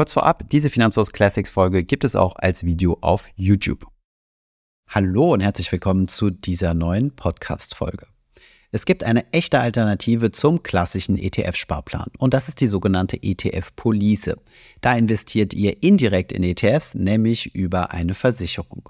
Kurz 0.00 0.14
vorab, 0.14 0.48
diese 0.48 0.70
Finanzos 0.70 1.12
Classics 1.12 1.50
Folge 1.50 1.84
gibt 1.84 2.04
es 2.04 2.16
auch 2.16 2.34
als 2.36 2.64
Video 2.64 2.96
auf 3.02 3.28
YouTube. 3.36 3.86
Hallo 4.88 5.34
und 5.34 5.42
herzlich 5.42 5.70
willkommen 5.70 6.08
zu 6.08 6.30
dieser 6.30 6.72
neuen 6.72 7.14
Podcast-Folge. 7.14 8.06
Es 8.72 8.86
gibt 8.86 9.04
eine 9.04 9.30
echte 9.34 9.60
Alternative 9.60 10.30
zum 10.30 10.62
klassischen 10.62 11.18
ETF-Sparplan 11.18 12.12
und 12.16 12.32
das 12.32 12.48
ist 12.48 12.62
die 12.62 12.66
sogenannte 12.66 13.22
ETF-Police. 13.22 14.36
Da 14.80 14.96
investiert 14.96 15.52
ihr 15.52 15.82
indirekt 15.82 16.32
in 16.32 16.44
ETFs, 16.44 16.94
nämlich 16.94 17.54
über 17.54 17.90
eine 17.90 18.14
Versicherung. 18.14 18.88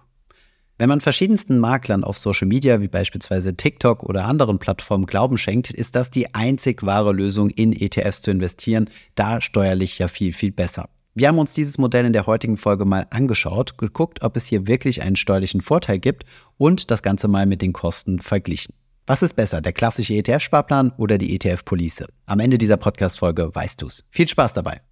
Wenn 0.78 0.88
man 0.88 1.00
verschiedensten 1.00 1.58
Maklern 1.58 2.04
auf 2.04 2.18
Social 2.18 2.46
Media 2.46 2.80
wie 2.80 2.88
beispielsweise 2.88 3.56
TikTok 3.56 4.04
oder 4.04 4.26
anderen 4.26 4.60
Plattformen 4.60 5.06
Glauben 5.06 5.38
schenkt, 5.38 5.72
ist 5.72 5.96
das 5.96 6.10
die 6.10 6.36
einzig 6.36 6.84
wahre 6.84 7.12
Lösung, 7.12 7.50
in 7.50 7.72
ETFs 7.72 8.22
zu 8.22 8.30
investieren, 8.30 8.88
da 9.16 9.40
steuerlich 9.40 9.98
ja 9.98 10.06
viel, 10.06 10.32
viel 10.32 10.52
besser. 10.52 10.88
Wir 11.14 11.26
haben 11.26 11.38
uns 11.38 11.54
dieses 11.54 11.76
Modell 11.76 12.04
in 12.04 12.12
der 12.12 12.26
heutigen 12.26 12.56
Folge 12.56 12.84
mal 12.84 13.06
angeschaut, 13.10 13.78
geguckt, 13.78 14.22
ob 14.22 14.36
es 14.36 14.46
hier 14.46 14.68
wirklich 14.68 15.02
einen 15.02 15.16
steuerlichen 15.16 15.60
Vorteil 15.60 15.98
gibt 15.98 16.24
und 16.56 16.90
das 16.90 17.02
Ganze 17.02 17.26
mal 17.26 17.46
mit 17.46 17.62
den 17.62 17.72
Kosten 17.72 18.20
verglichen. 18.20 18.74
Was 19.06 19.22
ist 19.22 19.34
besser, 19.34 19.60
der 19.60 19.72
klassische 19.72 20.14
ETF-Sparplan 20.14 20.92
oder 20.98 21.18
die 21.18 21.34
ETF-Police? 21.34 22.04
Am 22.26 22.38
Ende 22.38 22.58
dieser 22.58 22.76
Podcast-Folge 22.76 23.52
weißt 23.52 23.82
du's. 23.82 24.04
Viel 24.10 24.28
Spaß 24.28 24.52
dabei! 24.52 24.82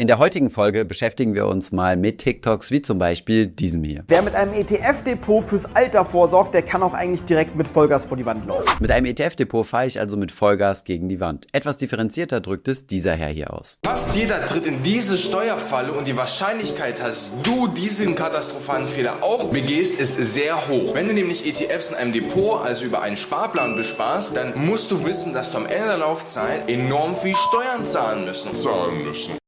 In 0.00 0.06
der 0.06 0.16
heutigen 0.16 0.48
Folge 0.48 0.86
beschäftigen 0.86 1.34
wir 1.34 1.46
uns 1.46 1.72
mal 1.72 1.94
mit 1.94 2.16
TikToks 2.16 2.70
wie 2.70 2.80
zum 2.80 2.98
Beispiel 2.98 3.46
diesem 3.46 3.84
hier. 3.84 4.02
Wer 4.08 4.22
mit 4.22 4.34
einem 4.34 4.54
ETF-Depot 4.54 5.44
fürs 5.44 5.66
Alter 5.76 6.06
vorsorgt, 6.06 6.54
der 6.54 6.62
kann 6.62 6.82
auch 6.82 6.94
eigentlich 6.94 7.24
direkt 7.24 7.54
mit 7.54 7.68
Vollgas 7.68 8.06
vor 8.06 8.16
die 8.16 8.24
Wand 8.24 8.46
laufen. 8.46 8.66
Mit 8.80 8.90
einem 8.92 9.04
ETF-Depot 9.04 9.66
fahre 9.66 9.86
ich 9.86 10.00
also 10.00 10.16
mit 10.16 10.32
Vollgas 10.32 10.84
gegen 10.84 11.10
die 11.10 11.20
Wand. 11.20 11.48
Etwas 11.52 11.76
differenzierter 11.76 12.40
drückt 12.40 12.66
es 12.68 12.86
dieser 12.86 13.12
Herr 13.12 13.28
hier 13.28 13.52
aus. 13.52 13.76
Fast 13.84 14.16
jeder 14.16 14.46
tritt 14.46 14.64
in 14.64 14.82
diese 14.82 15.18
Steuerfalle 15.18 15.92
und 15.92 16.08
die 16.08 16.16
Wahrscheinlichkeit, 16.16 16.98
dass 17.00 17.34
du 17.42 17.68
diesen 17.68 18.14
katastrophalen 18.14 18.86
Fehler 18.86 19.18
auch 19.20 19.48
begehst, 19.48 20.00
ist 20.00 20.14
sehr 20.14 20.66
hoch. 20.66 20.94
Wenn 20.94 21.08
du 21.08 21.12
nämlich 21.12 21.46
ETFs 21.46 21.90
in 21.90 21.96
einem 21.96 22.12
Depot, 22.14 22.64
also 22.64 22.86
über 22.86 23.02
einen 23.02 23.18
Sparplan 23.18 23.76
besparst, 23.76 24.34
dann 24.34 24.54
musst 24.64 24.90
du 24.92 25.04
wissen, 25.04 25.34
dass 25.34 25.52
du 25.52 25.58
am 25.58 25.66
Ende 25.66 25.88
der 25.88 25.98
Laufzeit 25.98 26.70
enorm 26.70 27.16
viel 27.16 27.36
Steuern 27.36 27.84
zahlen 27.84 28.24
müssen. 28.24 28.54
Zahlen 28.54 29.04
müssen. 29.04 29.39